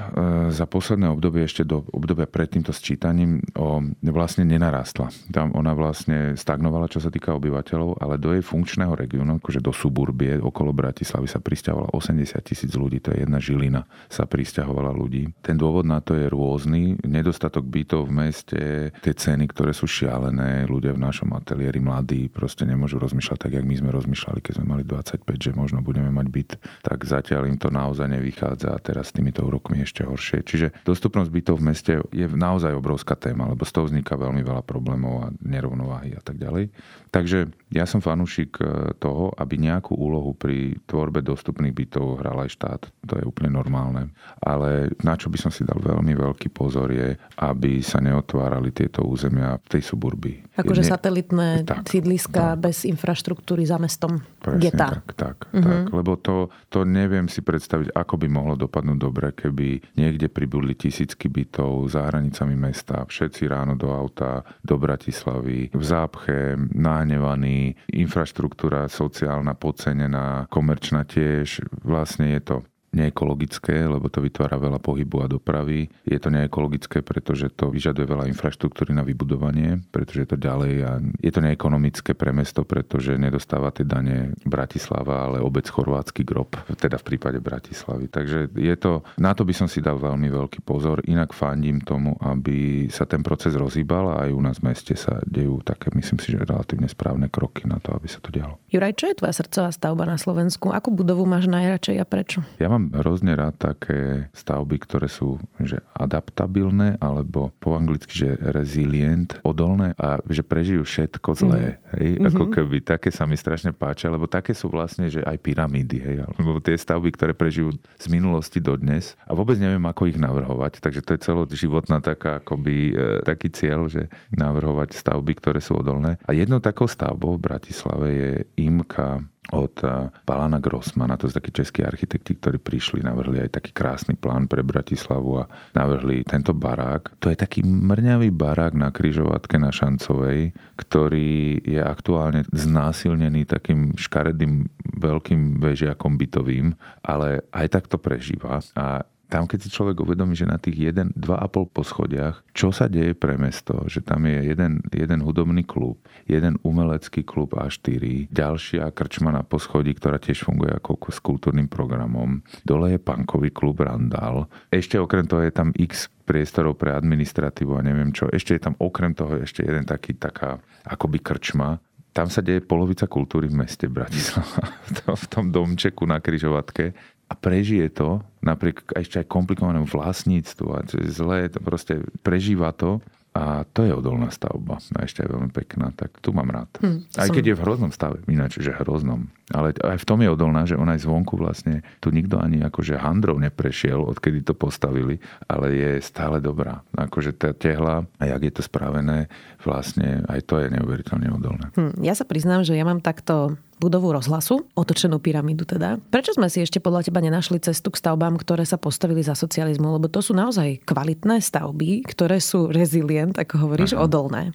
za 0.54 0.64
posledné 0.64 1.10
obdobie, 1.10 1.44
ešte 1.46 1.66
do 1.66 1.82
obdobia 1.90 2.30
pred 2.30 2.50
týmto 2.50 2.70
sčítaním, 2.70 3.42
o, 3.58 3.82
vlastne 4.06 4.46
nenarastla. 4.46 5.10
Tam 5.30 5.50
ona 5.54 5.74
vlastne 5.74 6.38
stagnovala, 6.38 6.90
čo 6.90 7.02
sa 7.02 7.10
týka 7.10 7.34
obyvateľov, 7.34 7.98
ale 7.98 8.20
do 8.20 8.34
jej 8.34 8.44
funkčného 8.44 8.94
regiónu, 8.94 9.42
akože 9.42 9.60
do 9.62 9.74
suburbie 9.74 10.38
okolo 10.38 10.70
Bratislavy 10.70 11.26
sa 11.26 11.42
pristahovala 11.42 11.92
80 11.94 12.38
tisíc 12.44 12.72
ľudí, 12.74 13.02
to 13.02 13.12
je 13.14 13.22
jedna 13.24 13.38
žilina, 13.38 13.86
sa 14.10 14.26
pristahovala 14.26 14.90
ľudí. 14.90 15.30
Ten 15.40 15.54
dôvod 15.54 15.86
na 15.86 16.02
to 16.02 16.18
je 16.18 16.26
rôzny. 16.26 16.98
Nedostatok 17.06 17.66
bytov 17.66 18.10
v 18.10 18.12
meste, 18.26 18.60
tie 18.90 19.14
ceny, 19.14 19.50
ktoré 19.50 19.70
sú 19.70 19.86
šialené, 19.86 20.66
ľudia 20.66 20.94
v 20.96 21.02
našom 21.02 21.30
ateliéri 21.36 21.78
mladí 21.78 22.26
proste 22.30 22.66
nemôžu 22.66 22.98
rozmýšľať 22.98 23.38
tak, 23.38 23.52
jak 23.54 23.66
my 23.66 23.74
sme 23.78 23.90
rozmýšľali, 23.94 24.40
keď 24.42 24.52
sme 24.60 24.66
mali 24.66 24.82
25, 24.82 25.26
že 25.38 25.50
možno 25.54 25.82
budeme 25.84 26.10
mať 26.10 26.26
byt, 26.30 26.50
tak 26.82 26.98
zatiaľ 27.06 27.46
im 27.50 27.58
to 27.58 27.68
naozaj 27.70 28.06
nevychádza 28.10 28.74
a 28.74 28.82
teraz 28.82 29.10
s 29.10 29.16
týmito 29.16 29.42
úrokmi 29.46 29.82
ešte 29.82 30.06
horšie. 30.06 30.42
Čiže 30.42 30.66
dostupnosť 30.82 31.30
bytov 31.30 31.56
v 31.58 31.66
meste 31.70 31.92
je 32.10 32.26
naozaj 32.26 32.74
obrovská 32.74 33.14
téma, 33.14 33.50
lebo 33.50 33.62
z 33.66 33.72
toho 33.74 33.86
vzniká 33.90 34.18
veľmi 34.18 34.42
veľa 34.42 34.62
problémov 34.66 35.14
a 35.24 35.32
nerovnováhy 35.42 36.14
a 36.14 36.22
tak 36.22 36.38
ďalej. 36.38 36.70
Takže 37.10 37.59
ja 37.70 37.86
som 37.86 38.02
fanúšik 38.02 38.58
e, 38.58 38.92
toho, 38.98 39.30
aby 39.38 39.54
nejakú 39.54 39.94
úlohu 39.94 40.34
pri 40.34 40.74
tvorbe 40.90 41.22
dostupných 41.22 41.70
bytov 41.70 42.18
hral 42.18 42.42
aj 42.42 42.50
štát. 42.50 42.82
To 43.06 43.14
je 43.14 43.22
úplne 43.22 43.54
normálne. 43.54 44.10
Ale 44.42 44.90
na 45.06 45.14
čo 45.14 45.30
by 45.30 45.38
som 45.38 45.54
si 45.54 45.62
dal 45.62 45.78
veľmi 45.78 46.10
veľký 46.18 46.50
pozor 46.50 46.90
je, 46.90 47.14
aby 47.38 47.78
sa 47.78 48.02
neotvárali 48.02 48.74
tieto 48.74 49.06
územia 49.06 49.54
v 49.62 49.78
tej 49.78 49.82
suburbii. 49.86 50.58
Akože 50.58 50.82
ne... 50.82 50.90
satelitné 50.90 51.48
tak, 51.62 51.86
sídliska 51.86 52.58
tak. 52.58 52.66
bez 52.66 52.82
infraštruktúry 52.82 53.62
za 53.62 53.78
mestom. 53.78 54.18
Presne 54.42 54.60
geta. 54.66 54.88
tak, 54.98 55.06
tak, 55.14 55.36
mm-hmm. 55.54 55.62
tak. 55.62 55.82
Lebo 55.94 56.12
to, 56.18 56.50
to 56.74 56.82
neviem 56.82 57.30
si 57.30 57.38
predstaviť, 57.38 57.94
ako 57.94 58.14
by 58.18 58.26
mohlo 58.26 58.58
dopadnúť 58.58 58.98
dobre, 58.98 59.30
keby 59.30 59.94
niekde 59.94 60.26
pribudli 60.26 60.74
tisícky 60.74 61.30
bytov 61.30 61.86
za 61.86 62.10
hranicami 62.10 62.58
mesta, 62.58 63.06
všetci 63.06 63.46
ráno 63.46 63.78
do 63.78 63.94
auta, 63.94 64.42
do 64.58 64.74
Bratislavy, 64.74 65.70
v 65.70 65.84
zápche, 65.84 66.58
nahnevaní, 66.74 67.59
infraštruktúra 67.90 68.86
sociálna 68.86 69.56
podcenená, 69.56 70.46
komerčná 70.48 71.04
tiež. 71.04 71.64
Vlastne 71.84 72.36
je 72.36 72.40
to 72.40 72.56
neekologické, 72.90 73.86
lebo 73.86 74.10
to 74.10 74.22
vytvára 74.22 74.58
veľa 74.58 74.82
pohybu 74.82 75.22
a 75.22 75.30
dopravy. 75.30 75.90
Je 76.02 76.18
to 76.18 76.30
neekologické, 76.30 77.02
pretože 77.06 77.50
to 77.54 77.70
vyžaduje 77.70 78.06
veľa 78.06 78.26
infraštruktúry 78.30 78.90
na 78.94 79.06
vybudovanie, 79.06 79.82
pretože 79.94 80.26
je 80.26 80.28
to 80.34 80.38
ďalej 80.38 80.74
a 80.82 80.92
je 81.22 81.30
to 81.30 81.40
neekonomické 81.40 82.12
pre 82.18 82.34
mesto, 82.34 82.66
pretože 82.66 83.14
nedostáva 83.14 83.70
tie 83.70 83.86
dane 83.86 84.34
Bratislava, 84.42 85.30
ale 85.30 85.38
obec 85.38 85.66
Chorvátsky 85.70 86.26
grob, 86.26 86.58
teda 86.78 86.98
v 86.98 87.06
prípade 87.14 87.38
Bratislavy. 87.38 88.10
Takže 88.10 88.50
je 88.58 88.74
to, 88.74 89.06
na 89.18 89.32
to 89.34 89.46
by 89.46 89.54
som 89.54 89.70
si 89.70 89.78
dal 89.78 89.98
veľmi 89.98 90.26
veľký 90.26 90.66
pozor. 90.66 91.02
Inak 91.06 91.30
fandím 91.30 91.78
tomu, 91.82 92.18
aby 92.18 92.90
sa 92.90 93.06
ten 93.06 93.22
proces 93.22 93.54
rozhýbal 93.54 94.18
a 94.18 94.26
aj 94.26 94.30
u 94.34 94.40
nás 94.42 94.56
v 94.58 94.74
meste 94.74 94.98
sa 94.98 95.22
dejú 95.26 95.62
také, 95.62 95.94
myslím 95.94 96.18
si, 96.18 96.34
že 96.34 96.42
relatívne 96.42 96.90
správne 96.90 97.30
kroky 97.30 97.70
na 97.70 97.78
to, 97.78 97.94
aby 97.94 98.08
sa 98.10 98.18
to 98.18 98.34
dialo. 98.34 98.58
Juraj, 98.70 98.96
čo 98.96 99.10
je 99.10 99.18
tvoja 99.18 99.34
srdcová 99.34 99.70
stavba 99.70 100.04
na 100.06 100.16
Slovensku? 100.16 100.70
Akú 100.72 100.90
budovu 100.94 101.26
máš 101.26 101.50
najradšej 101.50 101.96
a 102.00 102.06
prečo? 102.06 102.40
Ja 102.62 102.70
mám 102.70 102.79
mám 102.80 103.04
hrozne 103.04 103.36
rád 103.36 103.60
také 103.60 104.32
stavby, 104.32 104.80
ktoré 104.80 105.12
sú 105.12 105.36
že 105.60 105.84
adaptabilné, 105.92 106.96
alebo 106.96 107.52
po 107.60 107.76
anglicky, 107.76 108.24
že 108.24 108.30
resilient, 108.40 109.36
odolné 109.44 109.92
a 110.00 110.16
že 110.24 110.40
prežijú 110.40 110.88
všetko 110.88 111.30
zlé. 111.36 111.60
Mm. 111.60 111.76
Hej? 111.92 112.08
Mm-hmm. 112.16 112.28
Ako 112.32 112.44
keby 112.48 112.76
také 112.80 113.12
sa 113.12 113.28
mi 113.28 113.36
strašne 113.36 113.76
páčia, 113.76 114.08
lebo 114.08 114.24
také 114.24 114.56
sú 114.56 114.72
vlastne, 114.72 115.12
že 115.12 115.20
aj 115.20 115.36
pyramídy, 115.44 115.98
hej? 116.00 116.16
alebo 116.24 116.64
tie 116.64 116.80
stavby, 116.80 117.12
ktoré 117.12 117.36
prežijú 117.36 117.76
z 118.00 118.06
minulosti 118.08 118.58
do 118.58 118.72
dnes 118.80 119.12
a 119.28 119.36
vôbec 119.36 119.60
neviem, 119.60 119.84
ako 119.84 120.08
ich 120.08 120.16
navrhovať. 120.16 120.80
Takže 120.80 121.04
to 121.04 121.10
je 121.14 121.24
celoživotná 121.24 122.00
taká, 122.00 122.40
akoby, 122.40 122.96
e, 122.96 123.20
taký 123.26 123.52
cieľ, 123.52 123.92
že 123.92 124.08
navrhovať 124.32 124.96
stavby, 124.96 125.36
ktoré 125.36 125.60
sú 125.60 125.76
odolné. 125.76 126.16
A 126.24 126.32
jednou 126.32 126.62
takou 126.62 126.88
stavbou 126.88 127.36
v 127.36 127.44
Bratislave 127.44 128.06
je 128.08 128.30
IMKA 128.56 129.20
od 129.52 129.74
eh, 129.82 130.08
Palana 130.24 130.62
Grossmana, 130.62 131.18
to 131.18 131.26
sú 131.26 131.36
takí 131.36 131.50
českí 131.50 131.82
architekti, 131.82 132.38
ktorí 132.38 132.58
prišli, 132.62 133.02
navrhli 133.02 133.42
aj 133.42 133.60
taký 133.60 133.70
krásny 133.74 134.14
plán 134.14 134.46
pre 134.46 134.62
Bratislavu 134.62 135.42
a 135.42 135.48
navrhli 135.74 136.22
tento 136.26 136.54
barák. 136.54 137.18
To 137.18 137.30
je 137.30 137.36
taký 137.38 137.66
mrňavý 137.66 138.30
barák 138.30 138.74
na 138.78 138.94
kryžovatke 138.94 139.58
na 139.58 139.74
Šancovej, 139.74 140.54
ktorý 140.78 141.60
je 141.62 141.80
aktuálne 141.82 142.46
znásilnený 142.54 143.46
takým 143.46 143.94
škaredým 143.98 144.70
veľkým 144.98 145.58
vežiakom 145.58 146.14
bytovým, 146.14 146.74
ale 147.02 147.42
aj 147.50 147.66
tak 147.70 147.84
to 147.90 147.98
prežíva. 147.98 148.62
A 148.74 149.04
tam 149.30 149.46
keď 149.46 149.58
si 149.62 149.68
človek 149.70 150.02
uvedomí, 150.02 150.34
že 150.34 150.50
na 150.50 150.58
tých 150.58 150.90
1, 150.90 151.14
2,5 151.14 151.70
poschodiach, 151.70 152.42
čo 152.50 152.74
sa 152.74 152.90
deje 152.90 153.14
pre 153.14 153.38
mesto, 153.38 153.86
že 153.86 154.02
tam 154.02 154.26
je 154.26 154.50
jeden, 154.50 154.82
jeden 154.90 155.20
hudobný 155.22 155.62
klub, 155.62 156.02
jeden 156.26 156.58
umelecký 156.66 157.22
klub 157.22 157.54
A4, 157.54 158.26
ďalšia 158.34 158.90
krčma 158.90 159.30
na 159.30 159.46
poschodí, 159.46 159.94
ktorá 159.94 160.18
tiež 160.18 160.42
funguje 160.42 160.74
ako 160.74 160.98
s 161.14 161.22
kultúrnym 161.22 161.70
programom, 161.70 162.42
dole 162.66 162.98
je 162.98 162.98
punkový 162.98 163.54
klub 163.54 163.78
Randall, 163.78 164.50
ešte 164.74 164.98
okrem 164.98 165.30
toho 165.30 165.46
je 165.46 165.54
tam 165.54 165.70
x 165.78 166.10
priestorov 166.26 166.78
pre 166.78 166.94
administratívu 166.94 167.74
a 167.74 167.82
neviem 167.82 168.14
čo. 168.14 168.30
Ešte 168.30 168.54
je 168.54 168.62
tam 168.62 168.74
okrem 168.78 169.14
toho 169.14 169.42
ešte 169.42 169.66
jeden 169.66 169.82
taký, 169.82 170.14
taká 170.14 170.62
akoby 170.86 171.18
krčma, 171.22 171.78
tam 172.10 172.26
sa 172.26 172.42
deje 172.42 172.62
polovica 172.66 173.06
kultúry 173.06 173.46
v 173.46 173.62
meste 173.62 173.86
Bratislava, 173.86 174.66
v 175.22 175.26
tom 175.30 175.54
domčeku 175.54 176.02
na 176.06 176.18
kryžovatke 176.18 176.94
a 177.30 177.32
prežije 177.38 177.86
to, 177.94 178.26
napriek 178.42 178.90
ešte 178.98 179.22
aj 179.22 179.30
komplikovanému 179.30 179.86
vlastníctvu 179.86 180.66
a 180.74 180.82
to 180.82 180.98
je 180.98 181.14
zlé, 181.14 181.46
to 181.46 181.62
proste 181.62 182.02
prežíva 182.26 182.74
to 182.74 182.98
a 183.30 183.62
to 183.70 183.86
je 183.86 183.94
odolná 183.94 184.34
stavba. 184.34 184.82
A 184.98 185.06
ešte 185.06 185.22
aj 185.22 185.30
veľmi 185.30 185.50
pekná, 185.54 185.94
tak 185.94 186.18
tu 186.18 186.34
mám 186.34 186.50
rád. 186.50 186.70
Hm, 186.82 187.06
aj 187.14 187.28
som... 187.30 187.34
keď 187.38 187.44
je 187.46 187.54
v 187.54 187.62
hroznom 187.62 187.92
stave, 187.94 188.18
ináč, 188.26 188.58
že 188.58 188.74
hroznom. 188.74 189.30
Ale 189.50 189.74
aj 189.76 189.98
v 190.02 190.08
tom 190.08 190.18
je 190.22 190.30
odolná, 190.30 190.62
že 190.64 190.78
ona 190.78 190.94
aj 190.94 191.04
zvonku 191.04 191.34
vlastne, 191.34 191.82
tu 191.98 192.14
nikto 192.14 192.38
ani 192.38 192.62
akože 192.62 192.98
handrov 192.98 193.42
neprešiel, 193.42 193.98
odkedy 193.98 194.46
to 194.46 194.54
postavili, 194.54 195.18
ale 195.50 195.74
je 195.74 195.90
stále 196.02 196.38
dobrá. 196.38 196.82
Akože 196.94 197.34
tá 197.34 197.50
tehla 197.50 198.06
a 198.18 198.24
jak 198.24 198.42
je 198.46 198.52
to 198.54 198.62
spravené, 198.62 199.26
vlastne 199.62 200.22
aj 200.30 200.46
to 200.46 200.62
je 200.62 200.66
neuveriteľne 200.70 201.28
odolné. 201.34 201.66
Hm, 201.74 201.98
ja 202.00 202.14
sa 202.14 202.22
priznám, 202.24 202.62
že 202.62 202.78
ja 202.78 202.86
mám 202.86 203.02
takto 203.02 203.58
budovu 203.80 204.12
rozhlasu, 204.12 204.68
otočenú 204.76 205.16
pyramídu 205.24 205.64
teda. 205.64 205.96
Prečo 206.12 206.36
sme 206.36 206.52
si 206.52 206.60
ešte 206.60 206.84
podľa 206.84 207.08
teba 207.08 207.24
nenašli 207.24 207.56
cestu 207.64 207.88
k 207.88 207.96
stavbám, 207.96 208.36
ktoré 208.36 208.68
sa 208.68 208.76
postavili 208.76 209.24
za 209.24 209.32
socializmu? 209.32 209.96
Lebo 209.96 210.12
to 210.12 210.20
sú 210.20 210.36
naozaj 210.36 210.84
kvalitné 210.84 211.40
stavby, 211.40 212.04
ktoré 212.04 212.44
sú 212.44 212.68
rezilient, 212.68 213.40
ako 213.40 213.66
hovoríš, 213.66 213.96
Aha. 213.96 214.04
odolné. 214.04 214.52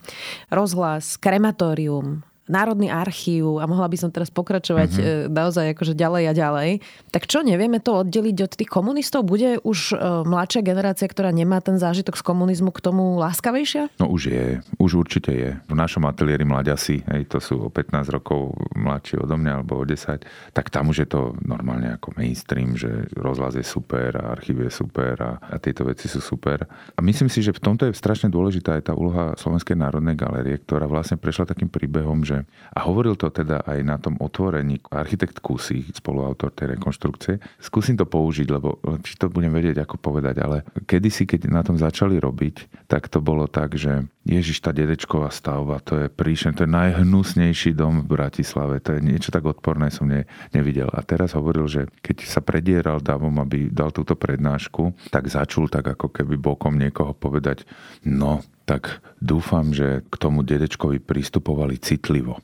Rozhlas, 0.53 1.17
krematórium, 1.17 2.21
Národný 2.45 2.93
archív 2.93 3.57
a 3.57 3.65
mohla 3.65 3.89
by 3.89 3.97
som 3.97 4.13
teraz 4.13 4.29
pokračovať 4.29 4.91
uh-huh. 4.93 5.05
naozaj 5.33 5.73
akože 5.73 5.97
ďalej 5.97 6.23
a 6.29 6.33
ďalej. 6.33 6.69
Tak 7.09 7.25
čo, 7.25 7.41
nevieme 7.41 7.81
to 7.81 8.05
oddeliť 8.05 8.37
od 8.45 8.53
tých 8.53 8.69
komunistov? 8.69 9.25
Bude 9.25 9.57
už 9.65 9.93
e, 9.93 10.25
mladšia 10.29 10.61
generácia, 10.61 11.09
ktorá 11.09 11.33
nemá 11.33 11.57
ten 11.65 11.81
zážitok 11.81 12.13
z 12.13 12.23
komunizmu 12.23 12.69
k 12.69 12.83
tomu 12.85 13.17
láskavejšia? 13.17 13.97
No 13.97 14.13
už 14.13 14.21
je, 14.29 14.45
už 14.77 14.91
určite 15.01 15.31
je. 15.33 15.57
V 15.65 15.75
našom 15.75 16.05
ateliéri 16.05 16.45
mladiasi, 16.45 17.01
hej, 17.01 17.25
to 17.25 17.41
sú 17.41 17.65
o 17.65 17.69
15 17.73 18.13
rokov 18.13 18.53
mladší 18.77 19.17
odo 19.25 19.41
mňa 19.41 19.51
alebo 19.61 19.81
o 19.81 19.85
10, 19.85 20.53
tak 20.53 20.69
tam 20.69 20.93
už 20.93 21.01
je 21.01 21.09
to 21.09 21.33
normálne 21.41 21.97
ako 21.97 22.13
mainstream, 22.13 22.77
že 22.77 23.09
rozhlas 23.17 23.57
je 23.57 23.65
super 23.65 24.21
a 24.21 24.37
archív 24.37 24.61
je 24.61 24.71
super 24.71 25.17
a, 25.17 25.31
a 25.41 25.55
tieto 25.57 25.81
veci 25.87 26.05
sú 26.05 26.21
super. 26.21 26.67
A 26.93 26.99
myslím 27.01 27.31
si, 27.31 27.41
že 27.41 27.55
v 27.55 27.63
tomto 27.63 27.87
je 27.89 27.97
strašne 27.97 28.29
dôležitá 28.29 28.77
aj 28.77 28.91
tá 28.91 28.93
úloha 28.93 29.33
Slovenskej 29.39 29.79
národnej 29.79 30.13
galerie, 30.19 30.59
ktorá 30.61 30.85
vlastne 30.85 31.17
prešla 31.17 31.49
takým 31.49 31.71
príbehom, 31.71 32.21
že 32.27 32.34
že... 32.35 32.41
A 32.75 32.79
hovoril 32.83 33.15
to 33.15 33.31
teda 33.31 33.63
aj 33.63 33.79
na 33.87 33.95
tom 33.95 34.19
otvorení 34.19 34.83
architekt 34.91 35.39
Kusy, 35.39 35.87
spoluautor 35.95 36.51
tej 36.51 36.75
rekonštrukcie. 36.75 37.39
Skúsim 37.63 37.95
to 37.95 38.03
použiť, 38.03 38.47
lebo 38.51 38.83
či 39.01 39.15
to 39.15 39.31
budem 39.31 39.55
vedieť, 39.55 39.79
ako 39.79 39.95
povedať, 39.97 40.35
ale 40.43 40.67
kedysi, 40.83 41.23
keď 41.23 41.47
na 41.47 41.63
tom 41.63 41.79
začali 41.79 42.19
robiť, 42.19 42.87
tak 42.91 43.07
to 43.07 43.23
bolo 43.23 43.47
tak, 43.47 43.79
že 43.79 44.03
Ježiš, 44.25 44.65
tá 44.65 44.73
dedečková 44.73 45.29
stavba, 45.29 45.77
to 45.85 46.01
je 46.01 46.07
príšen, 46.09 46.57
to 46.57 46.65
je 46.65 46.73
najhnusnejší 46.73 47.77
dom 47.77 48.01
v 48.01 48.09
Bratislave, 48.09 48.81
to 48.81 48.97
je 48.97 49.05
niečo 49.05 49.29
tak 49.29 49.45
odporné 49.45 49.93
som 49.93 50.09
ne, 50.09 50.25
nevidel. 50.49 50.89
A 50.89 51.05
teraz 51.05 51.37
hovoril, 51.37 51.69
že 51.69 51.81
keď 52.01 52.25
sa 52.25 52.41
predieral 52.41 53.05
davom, 53.05 53.37
aby 53.37 53.69
dal 53.69 53.93
túto 53.93 54.17
prednášku, 54.17 55.13
tak 55.13 55.29
začul 55.29 55.69
tak 55.69 55.85
ako 55.85 56.09
keby 56.09 56.41
bokom 56.41 56.73
niekoho 56.73 57.13
povedať, 57.13 57.69
no, 58.01 58.41
tak 58.65 59.05
dúfam, 59.21 59.69
že 59.69 60.01
k 60.09 60.15
tomu 60.17 60.41
dedečkovi 60.41 60.97
pristupovali 60.97 61.77
citlivo. 61.77 62.41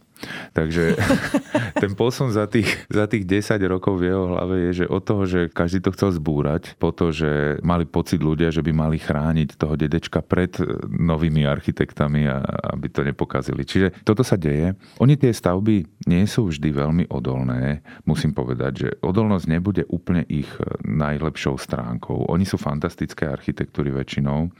Takže 0.51 0.95
ten 1.83 1.91
posun 1.97 2.31
za 2.31 2.45
tých, 2.47 2.67
za 2.87 3.07
tých 3.07 3.25
10 3.25 3.61
rokov 3.67 3.99
v 3.99 4.11
jeho 4.11 4.25
hlave 4.35 4.55
je, 4.69 4.83
že 4.83 4.85
od 4.89 5.01
toho, 5.03 5.23
že 5.25 5.49
každý 5.49 5.81
to 5.83 5.93
chcel 5.95 6.09
zbúrať, 6.13 6.75
po 6.77 6.93
to, 6.93 7.13
že 7.13 7.61
mali 7.65 7.87
pocit 7.87 8.21
ľudia, 8.21 8.53
že 8.53 8.63
by 8.63 8.71
mali 8.71 8.97
chrániť 8.99 9.57
toho 9.57 9.75
dedečka 9.75 10.21
pred 10.23 10.53
novými 10.87 11.45
architektami, 11.45 12.27
a, 12.29 12.41
aby 12.75 12.87
to 12.91 13.01
nepokazili. 13.05 13.65
Čiže 13.65 14.03
toto 14.05 14.21
sa 14.21 14.37
deje. 14.37 14.75
Oni 15.01 15.15
tie 15.17 15.33
stavby 15.33 16.07
nie 16.07 16.23
sú 16.27 16.49
vždy 16.49 16.69
veľmi 16.71 17.03
odolné. 17.09 17.81
Musím 18.05 18.33
povedať, 18.35 18.71
že 18.73 18.89
odolnosť 19.01 19.45
nebude 19.47 19.83
úplne 19.89 20.25
ich 20.27 20.49
najlepšou 20.85 21.57
stránkou. 21.57 22.29
Oni 22.29 22.43
sú 22.47 22.57
fantastické 22.57 23.27
architektúry 23.29 23.93
väčšinou, 23.93 24.51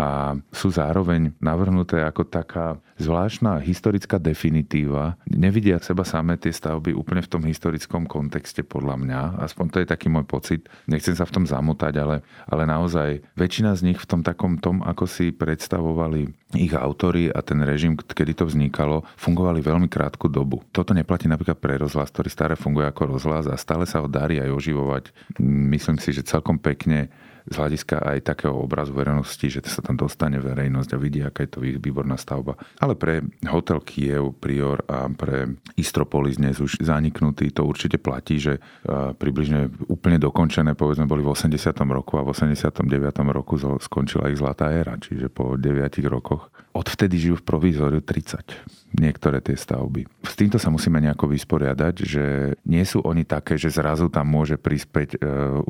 a 0.00 0.38
sú 0.54 0.70
zároveň 0.72 1.34
navrhnuté 1.42 2.00
ako 2.00 2.24
taká 2.24 2.80
zvláštna 2.96 3.60
historická 3.60 4.16
definitíva. 4.16 5.09
Nevidia 5.26 5.78
seba 5.80 6.02
samé 6.02 6.36
tie 6.36 6.52
stavby 6.52 6.92
úplne 6.92 7.22
v 7.24 7.30
tom 7.30 7.42
historickom 7.46 8.04
kontexte 8.10 8.66
podľa 8.66 8.96
mňa, 9.00 9.20
aspoň 9.42 9.66
to 9.70 9.76
je 9.82 9.86
taký 9.88 10.06
môj 10.12 10.26
pocit. 10.26 10.66
Nechcem 10.90 11.14
sa 11.14 11.24
v 11.24 11.34
tom 11.40 11.44
zamotať, 11.46 11.94
ale, 12.00 12.16
ale 12.46 12.62
naozaj 12.66 13.22
väčšina 13.34 13.74
z 13.78 13.92
nich 13.92 13.98
v 13.98 14.08
tom 14.08 14.20
takom 14.20 14.58
tom, 14.58 14.82
ako 14.84 15.06
si 15.08 15.32
predstavovali 15.32 16.30
ich 16.58 16.74
autory 16.74 17.30
a 17.30 17.40
ten 17.46 17.62
režim, 17.62 17.94
kedy 17.94 18.42
to 18.42 18.44
vznikalo, 18.50 19.06
fungovali 19.14 19.62
veľmi 19.62 19.86
krátku 19.86 20.26
dobu. 20.26 20.66
Toto 20.74 20.90
neplatí 20.90 21.30
napríklad 21.30 21.62
pre 21.62 21.78
rozhlas, 21.78 22.10
ktorý 22.10 22.28
stále 22.28 22.54
funguje 22.58 22.90
ako 22.90 23.16
rozhlas 23.16 23.46
a 23.46 23.54
stále 23.54 23.86
sa 23.86 24.02
ho 24.02 24.08
darí 24.10 24.42
aj 24.42 24.50
oživovať. 24.50 25.04
Myslím 25.40 26.02
si, 26.02 26.10
že 26.10 26.26
celkom 26.26 26.58
pekne 26.58 27.08
z 27.50 27.58
hľadiska 27.58 27.98
aj 27.98 28.18
takého 28.22 28.54
obrazu 28.54 28.94
verejnosti, 28.94 29.42
že 29.42 29.60
sa 29.66 29.82
tam 29.82 29.98
dostane 29.98 30.38
verejnosť 30.38 30.90
a 30.94 31.02
vidí, 31.02 31.18
aká 31.18 31.42
je 31.42 31.50
to 31.50 31.60
výborná 31.60 32.14
stavba. 32.14 32.54
Ale 32.78 32.94
pre 32.94 33.26
hotel 33.50 33.82
Kiev, 33.82 34.38
Prior 34.38 34.86
a 34.86 35.10
pre 35.10 35.58
Istropolis 35.74 36.38
dnes 36.38 36.62
už 36.62 36.78
zaniknutý, 36.78 37.50
to 37.50 37.66
určite 37.66 37.98
platí, 37.98 38.38
že 38.38 38.62
približne 39.18 39.66
úplne 39.90 40.22
dokončené, 40.22 40.78
povedzme, 40.78 41.10
boli 41.10 41.26
v 41.26 41.34
80. 41.34 41.58
roku 41.90 42.16
a 42.16 42.22
v 42.22 42.30
89. 42.30 42.86
roku 43.34 43.58
skončila 43.58 44.30
ich 44.30 44.38
zlatá 44.38 44.70
éra, 44.70 44.94
čiže 44.94 45.26
po 45.26 45.58
9 45.58 45.98
rokoch. 46.06 46.54
Odvtedy 46.70 47.18
žijú 47.18 47.42
v 47.42 47.46
provizóriu 47.46 48.00
30 48.02 48.80
niektoré 48.98 49.38
tie 49.38 49.54
stavby. 49.54 50.06
S 50.26 50.34
týmto 50.34 50.58
sa 50.58 50.72
musíme 50.72 50.98
nejako 50.98 51.30
vysporiadať, 51.30 51.94
že 52.02 52.24
nie 52.66 52.82
sú 52.82 52.98
oni 53.06 53.22
také, 53.22 53.54
že 53.54 53.70
zrazu 53.70 54.10
tam 54.10 54.26
môže 54.26 54.58
prispäť 54.58 55.14
e, 55.14 55.18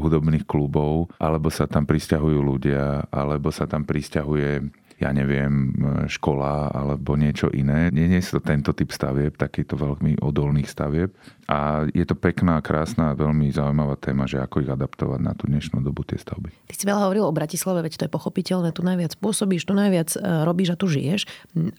hudobných 0.01 0.49
klubov, 0.49 1.13
alebo 1.21 1.53
sa 1.53 1.69
tam 1.69 1.85
pristahujú 1.85 2.41
ľudia, 2.41 3.05
alebo 3.13 3.53
sa 3.53 3.69
tam 3.69 3.85
pristahuje 3.85 4.73
ja 5.01 5.17
neviem, 5.17 5.73
škola 6.13 6.69
alebo 6.69 7.17
niečo 7.17 7.49
iné. 7.49 7.89
Nie, 7.89 8.05
nie 8.05 8.21
sú 8.21 8.39
to 8.39 8.53
tento 8.53 8.77
typ 8.77 8.93
stavieb, 8.93 9.33
takýto 9.33 9.81
veľmi 9.81 10.21
odolných 10.21 10.69
stavieb. 10.69 11.17
A 11.51 11.89
je 11.91 12.05
to 12.07 12.15
pekná, 12.15 12.61
krásna, 12.63 13.17
veľmi 13.17 13.51
zaujímavá 13.51 13.99
téma, 13.99 14.29
že 14.29 14.39
ako 14.39 14.63
ich 14.63 14.71
adaptovať 14.71 15.21
na 15.25 15.33
tú 15.35 15.51
dnešnú 15.51 15.83
dobu 15.83 16.07
tie 16.07 16.21
stavby. 16.21 16.53
Ty 16.71 16.75
si 16.77 16.85
veľa 16.87 17.11
hovoril 17.11 17.27
o 17.27 17.35
Bratislave, 17.35 17.83
veď 17.83 17.99
to 17.99 18.05
je 18.07 18.13
pochopiteľné, 18.13 18.71
tu 18.71 18.87
najviac 18.87 19.19
pôsobíš, 19.19 19.67
tu 19.67 19.75
najviac 19.75 20.15
e, 20.15 20.47
robíš 20.47 20.77
a 20.77 20.79
tu 20.79 20.87
žiješ. 20.87 21.27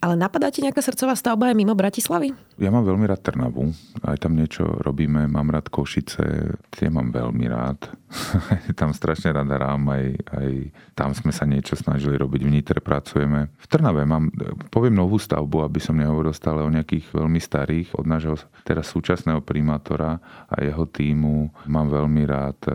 Ale 0.04 0.18
napadá 0.18 0.52
ti 0.52 0.60
nejaká 0.60 0.84
srdcová 0.84 1.16
stavba 1.16 1.48
aj 1.48 1.56
mimo 1.56 1.72
Bratislavy? 1.72 2.36
Ja 2.60 2.68
mám 2.68 2.84
veľmi 2.84 3.08
rád 3.08 3.24
Trnavu, 3.24 3.72
aj 4.04 4.18
tam 4.20 4.36
niečo 4.36 4.66
robíme, 4.82 5.24
mám 5.30 5.48
rád 5.48 5.72
Košice, 5.72 6.58
tie 6.68 6.92
mám 6.92 7.08
veľmi 7.08 7.48
rád. 7.48 7.80
tam 8.80 8.92
strašne 8.92 9.32
rada 9.32 9.56
rám, 9.56 9.88
aj, 9.88 10.04
aj 10.36 10.50
tam 10.92 11.10
sme 11.16 11.32
sa 11.32 11.48
niečo 11.48 11.78
snažili 11.78 12.16
robiť, 12.20 12.40
v 12.44 12.52
Nitre 12.52 12.80
pracujeme. 12.84 13.48
V 13.56 13.66
Trnave 13.66 14.04
mám, 14.04 14.28
poviem 14.68 14.92
novú 14.92 15.16
stavbu, 15.16 15.64
aby 15.64 15.80
som 15.80 15.96
nehovoril 15.96 16.34
stále 16.36 16.60
o 16.60 16.70
nejakých 16.70 17.08
veľmi 17.14 17.40
starých, 17.40 17.96
od 17.96 18.06
nášho 18.06 18.36
teraz 18.66 18.92
súčasného 18.92 19.40
primátora 19.40 20.20
a 20.48 20.56
jeho 20.60 20.84
týmu. 20.84 21.50
Mám 21.70 21.88
veľmi 21.92 22.22
rád 22.28 22.58
eh, 22.68 22.74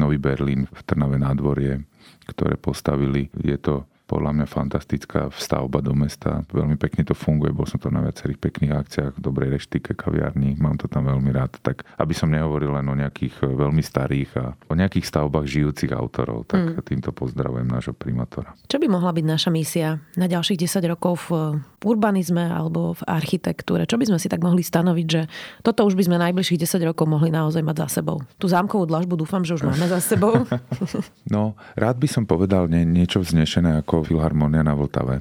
Nový 0.00 0.16
Berlín 0.16 0.64
v 0.70 0.80
Trnave 0.86 1.20
nádvorie, 1.20 1.84
ktoré 2.30 2.56
postavili. 2.56 3.28
Je 3.36 3.58
to 3.60 3.89
podľa 4.10 4.42
mňa 4.42 4.46
fantastická 4.50 5.30
stavba 5.38 5.78
do 5.78 5.94
mesta. 5.94 6.42
Veľmi 6.50 6.74
pekne 6.74 7.06
to 7.06 7.14
funguje, 7.14 7.54
bol 7.54 7.62
som 7.62 7.78
to 7.78 7.94
na 7.94 8.02
viacerých 8.02 8.42
pekných 8.42 8.74
akciách, 8.74 9.22
dobrej 9.22 9.54
reštike, 9.54 9.94
kaviarni, 9.94 10.58
mám 10.58 10.74
to 10.74 10.90
tam 10.90 11.06
veľmi 11.06 11.30
rád. 11.30 11.54
Tak 11.62 11.86
aby 11.94 12.10
som 12.10 12.34
nehovoril 12.34 12.74
len 12.74 12.90
o 12.90 12.98
nejakých 12.98 13.46
e, 13.46 13.54
veľmi 13.54 13.78
starých 13.78 14.30
a 14.34 14.44
o 14.66 14.74
nejakých 14.74 15.06
stavbách 15.06 15.46
žijúcich 15.46 15.94
autorov, 15.94 16.50
tak 16.50 16.74
mm. 16.74 16.82
týmto 16.82 17.14
pozdravujem 17.14 17.70
nášho 17.70 17.94
primátora. 17.94 18.58
Čo 18.66 18.82
by 18.82 18.90
mohla 18.90 19.14
byť 19.14 19.24
naša 19.30 19.50
misia 19.54 20.02
na 20.18 20.26
ďalších 20.26 20.58
10 20.66 20.90
rokov 20.90 21.30
v 21.30 21.62
urbanizme 21.86 22.50
alebo 22.50 22.98
v 22.98 23.02
architektúre? 23.06 23.86
Čo 23.86 23.94
by 23.94 24.10
sme 24.10 24.18
si 24.18 24.26
tak 24.26 24.42
mohli 24.42 24.66
stanoviť, 24.66 25.06
že 25.06 25.30
toto 25.62 25.86
už 25.86 25.94
by 25.94 26.10
sme 26.10 26.16
najbližších 26.18 26.66
10 26.66 26.82
rokov 26.90 27.06
mohli 27.06 27.30
naozaj 27.30 27.62
mať 27.62 27.86
za 27.86 28.02
sebou? 28.02 28.18
Tú 28.42 28.50
zámkovú 28.50 28.90
dlažbu 28.90 29.14
dúfam, 29.14 29.46
že 29.46 29.54
už 29.54 29.70
máme 29.70 29.86
za 29.86 30.02
sebou. 30.02 30.42
no, 31.34 31.54
rád 31.78 32.02
by 32.02 32.08
som 32.10 32.26
povedal 32.26 32.66
nie, 32.66 32.82
niečo 32.82 33.22
vznešené 33.22 33.86
ako 33.86 33.99
Filharmonia 34.04 34.62
na 34.62 34.74
Vltave 34.74 35.20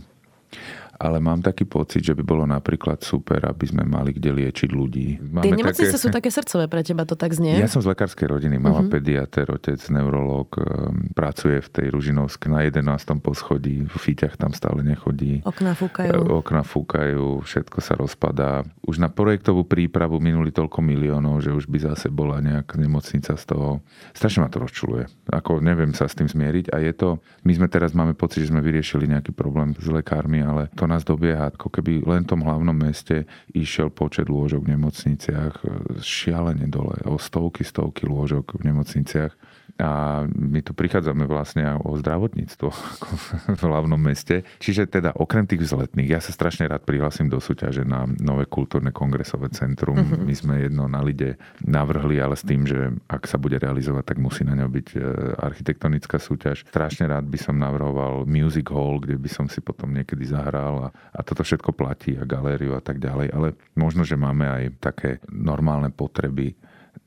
ale 0.99 1.23
mám 1.23 1.39
taký 1.39 1.63
pocit, 1.63 2.03
že 2.03 2.11
by 2.11 2.27
bolo 2.27 2.43
napríklad 2.43 2.99
super, 2.99 3.47
aby 3.47 3.63
sme 3.63 3.87
mali 3.87 4.11
kde 4.11 4.35
liečiť 4.35 4.69
ľudí. 4.75 5.23
Máme 5.31 5.47
Tie 5.47 5.55
nemocnice 5.55 5.95
také... 5.95 6.03
sú 6.03 6.07
také 6.11 6.27
srdcové 6.27 6.67
pre 6.67 6.83
teba, 6.83 7.07
to 7.07 7.15
tak 7.15 7.31
znie? 7.31 7.55
Ja 7.55 7.71
som 7.71 7.79
z 7.79 7.95
lekárskej 7.95 8.27
rodiny, 8.27 8.59
mama 8.59 8.83
uh-huh. 8.83 8.91
pediater, 8.91 9.47
otec 9.47 9.79
neurolog, 9.87 10.51
ehm, 10.59 11.15
pracuje 11.15 11.63
v 11.63 11.69
tej 11.71 11.87
Ružinovskej 11.95 12.51
na 12.51 12.67
11. 12.67 13.23
poschodí, 13.23 13.87
v 13.87 13.95
Fíťach 13.95 14.35
tam 14.35 14.51
stále 14.51 14.83
nechodí. 14.83 15.39
Okna 15.47 15.71
fúkajú. 15.71 16.11
E, 16.11 16.19
okna 16.35 16.67
fúkajú, 16.67 17.47
všetko 17.47 17.79
sa 17.79 17.95
rozpadá. 17.95 18.67
Už 18.83 18.99
na 18.99 19.07
projektovú 19.07 19.63
prípravu 19.63 20.19
minuli 20.19 20.51
toľko 20.51 20.83
miliónov, 20.83 21.39
že 21.39 21.55
už 21.55 21.71
by 21.71 21.95
zase 21.95 22.11
bola 22.11 22.43
nejaká 22.43 22.75
nemocnica 22.75 23.39
z 23.39 23.43
toho. 23.47 23.79
Strašne 24.11 24.43
ma 24.43 24.51
to 24.51 24.59
rozčuluje. 24.59 25.07
Ako 25.31 25.63
neviem 25.63 25.95
sa 25.95 26.11
s 26.11 26.19
tým 26.19 26.27
zmieriť 26.27 26.75
a 26.75 26.83
je 26.83 26.91
to, 26.91 27.09
my 27.47 27.55
sme 27.55 27.71
teraz 27.71 27.95
máme 27.95 28.19
pocit, 28.19 28.43
že 28.43 28.51
sme 28.51 28.59
vyriešili 28.59 29.07
nejaký 29.07 29.31
problém 29.31 29.71
s 29.79 29.87
lekármi, 29.87 30.43
ale 30.43 30.67
to 30.75 30.88
nás 30.89 31.05
dobieha, 31.05 31.53
ako 31.53 31.69
keby 31.69 32.01
len 32.03 32.25
v 32.25 32.29
tom 32.35 32.41
hlavnom 32.41 32.73
meste 32.73 33.29
išiel 33.53 33.93
počet 33.93 34.27
lôžok 34.27 34.65
v 34.65 34.71
nemocniciach 34.73 35.53
e, 35.61 35.67
šialene 36.01 36.65
dole, 36.65 36.97
o 37.05 37.21
stovky, 37.21 37.61
stovky 37.61 38.09
lôžok 38.09 38.57
v 38.57 38.73
nemocniciach 38.73 39.33
a 39.79 40.25
my 40.27 40.59
tu 40.59 40.75
prichádzame 40.75 41.23
vlastne 41.23 41.63
o 41.79 41.95
zdravotníctvo 41.95 42.67
v 43.59 43.61
hlavnom 43.63 43.95
meste. 43.95 44.43
Čiže 44.59 44.91
teda 44.91 45.15
okrem 45.15 45.47
tých 45.47 45.63
vzletných, 45.63 46.11
ja 46.11 46.19
sa 46.19 46.35
strašne 46.35 46.67
rád 46.67 46.83
prihlasím 46.83 47.31
do 47.31 47.39
súťaže 47.39 47.87
na 47.87 48.03
nové 48.19 48.43
kultúrne 48.43 48.91
kongresové 48.91 49.47
centrum. 49.55 49.95
Uh-huh. 49.95 50.19
My 50.19 50.35
sme 50.35 50.67
jedno 50.67 50.91
na 50.91 50.99
Lide 50.99 51.39
navrhli, 51.63 52.19
ale 52.19 52.35
s 52.35 52.43
tým, 52.43 52.67
že 52.67 52.91
ak 53.07 53.23
sa 53.23 53.39
bude 53.39 53.55
realizovať, 53.55 54.03
tak 54.03 54.17
musí 54.19 54.43
na 54.43 54.59
ňo 54.59 54.67
byť 54.67 54.87
e, 54.91 54.97
architektonická 55.39 56.19
súťaž. 56.19 56.67
Strašne 56.67 57.07
rád 57.07 57.31
by 57.31 57.39
som 57.39 57.55
navrhoval 57.55 58.27
music 58.27 58.67
hall, 58.75 58.99
kde 58.99 59.15
by 59.15 59.29
som 59.31 59.47
si 59.47 59.63
potom 59.63 59.95
niekedy 59.95 60.27
zahral 60.27 60.78
a, 60.85 60.89
a 60.91 61.19
toto 61.25 61.43
všetko 61.43 61.75
platí 61.75 62.15
a 62.15 62.23
galériu 62.23 62.77
a 62.77 62.81
tak 62.83 63.01
ďalej. 63.01 63.27
Ale 63.33 63.47
možno, 63.75 64.07
že 64.07 64.19
máme 64.19 64.47
aj 64.47 64.63
také 64.79 65.09
normálne 65.27 65.91
potreby 65.91 66.55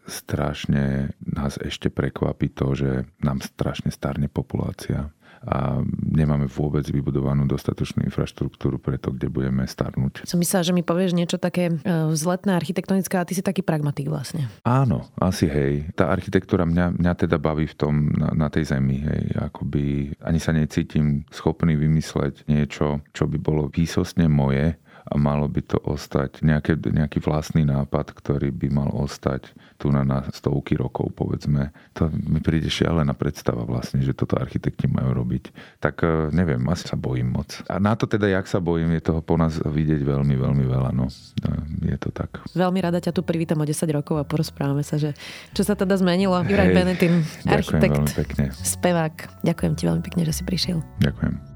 strašne 0.06 1.14
nás 1.22 1.56
ešte 1.62 1.86
prekvapí 1.86 2.50
to, 2.50 2.74
že 2.74 2.90
nám 3.22 3.38
strašne 3.42 3.94
starne 3.94 4.26
populácia 4.26 5.14
a 5.42 5.82
nemáme 5.90 6.46
vôbec 6.46 6.86
vybudovanú 6.86 7.50
dostatočnú 7.50 8.06
infraštruktúru 8.06 8.78
pre 8.78 8.94
to, 8.98 9.10
kde 9.10 9.26
budeme 9.26 9.66
starnúť. 9.66 10.22
Som 10.26 10.38
myslela, 10.38 10.62
že 10.62 10.76
mi 10.76 10.86
povieš 10.86 11.18
niečo 11.18 11.38
také 11.38 11.70
e, 11.70 11.74
vzletné, 12.10 12.54
architektonické 12.54 13.18
a 13.18 13.26
ty 13.26 13.34
si 13.34 13.42
taký 13.42 13.66
pragmatik 13.66 14.06
vlastne. 14.06 14.46
Áno, 14.62 15.10
asi 15.18 15.50
hej. 15.50 15.90
Tá 15.98 16.14
architektúra 16.14 16.62
mňa, 16.62 16.94
mňa 16.94 17.12
teda 17.26 17.42
baví 17.42 17.66
v 17.66 17.76
tom, 17.76 17.94
na, 18.14 18.30
na 18.34 18.48
tej 18.48 18.70
zemi, 18.70 19.02
hej. 19.02 19.34
Akoby 19.50 20.14
ani 20.22 20.38
sa 20.38 20.54
necítim 20.54 21.26
schopný 21.34 21.74
vymysleť 21.74 22.46
niečo, 22.46 23.02
čo 23.10 23.26
by 23.26 23.38
bolo 23.42 23.66
výsostne 23.66 24.30
moje, 24.30 24.78
a 25.02 25.18
malo 25.18 25.50
by 25.50 25.62
to 25.66 25.78
ostať 25.82 26.46
nejaké, 26.46 26.78
nejaký 26.78 27.18
vlastný 27.18 27.66
nápad, 27.66 28.14
ktorý 28.14 28.54
by 28.54 28.68
mal 28.70 28.90
ostať 28.94 29.50
tu 29.82 29.90
na, 29.90 30.06
na 30.06 30.22
stovky 30.30 30.78
rokov, 30.78 31.10
povedzme. 31.18 31.74
To 31.98 32.06
mi 32.10 32.38
príde 32.38 32.70
šialená 32.70 33.18
predstava 33.18 33.66
vlastne, 33.66 33.98
že 33.98 34.14
toto 34.14 34.38
architekti 34.38 34.86
majú 34.86 35.10
robiť. 35.10 35.50
Tak 35.82 35.94
e, 36.06 36.08
neviem, 36.30 36.62
asi 36.70 36.86
sa 36.86 36.94
bojím 36.94 37.34
moc. 37.34 37.66
A 37.66 37.82
na 37.82 37.98
to 37.98 38.06
teda, 38.06 38.30
jak 38.30 38.46
sa 38.46 38.62
bojím, 38.62 38.94
je 38.94 39.10
toho 39.10 39.18
po 39.18 39.34
nás 39.34 39.58
vidieť 39.58 40.06
veľmi, 40.06 40.38
veľmi 40.38 40.64
veľa. 40.70 40.90
No. 40.94 41.10
E, 41.10 41.90
je 41.90 41.98
to 41.98 42.14
tak. 42.14 42.38
Veľmi 42.54 42.78
rada 42.78 43.02
ťa 43.02 43.10
tu 43.10 43.26
privítam 43.26 43.58
o 43.58 43.66
10 43.66 43.74
rokov 43.90 44.22
a 44.22 44.24
porozprávame 44.24 44.86
sa, 44.86 45.02
že 45.02 45.18
čo 45.50 45.66
sa 45.66 45.74
teda 45.74 45.98
zmenilo. 45.98 46.38
Juraj 46.46 46.70
Benetin, 46.70 47.26
architekt, 47.50 48.14
pekne. 48.14 48.54
spevák. 48.54 49.42
Ďakujem 49.42 49.72
ti 49.74 49.82
veľmi 49.90 50.02
pekne, 50.06 50.22
že 50.22 50.38
si 50.38 50.42
prišiel. 50.46 50.78
Ďakujem. 51.02 51.51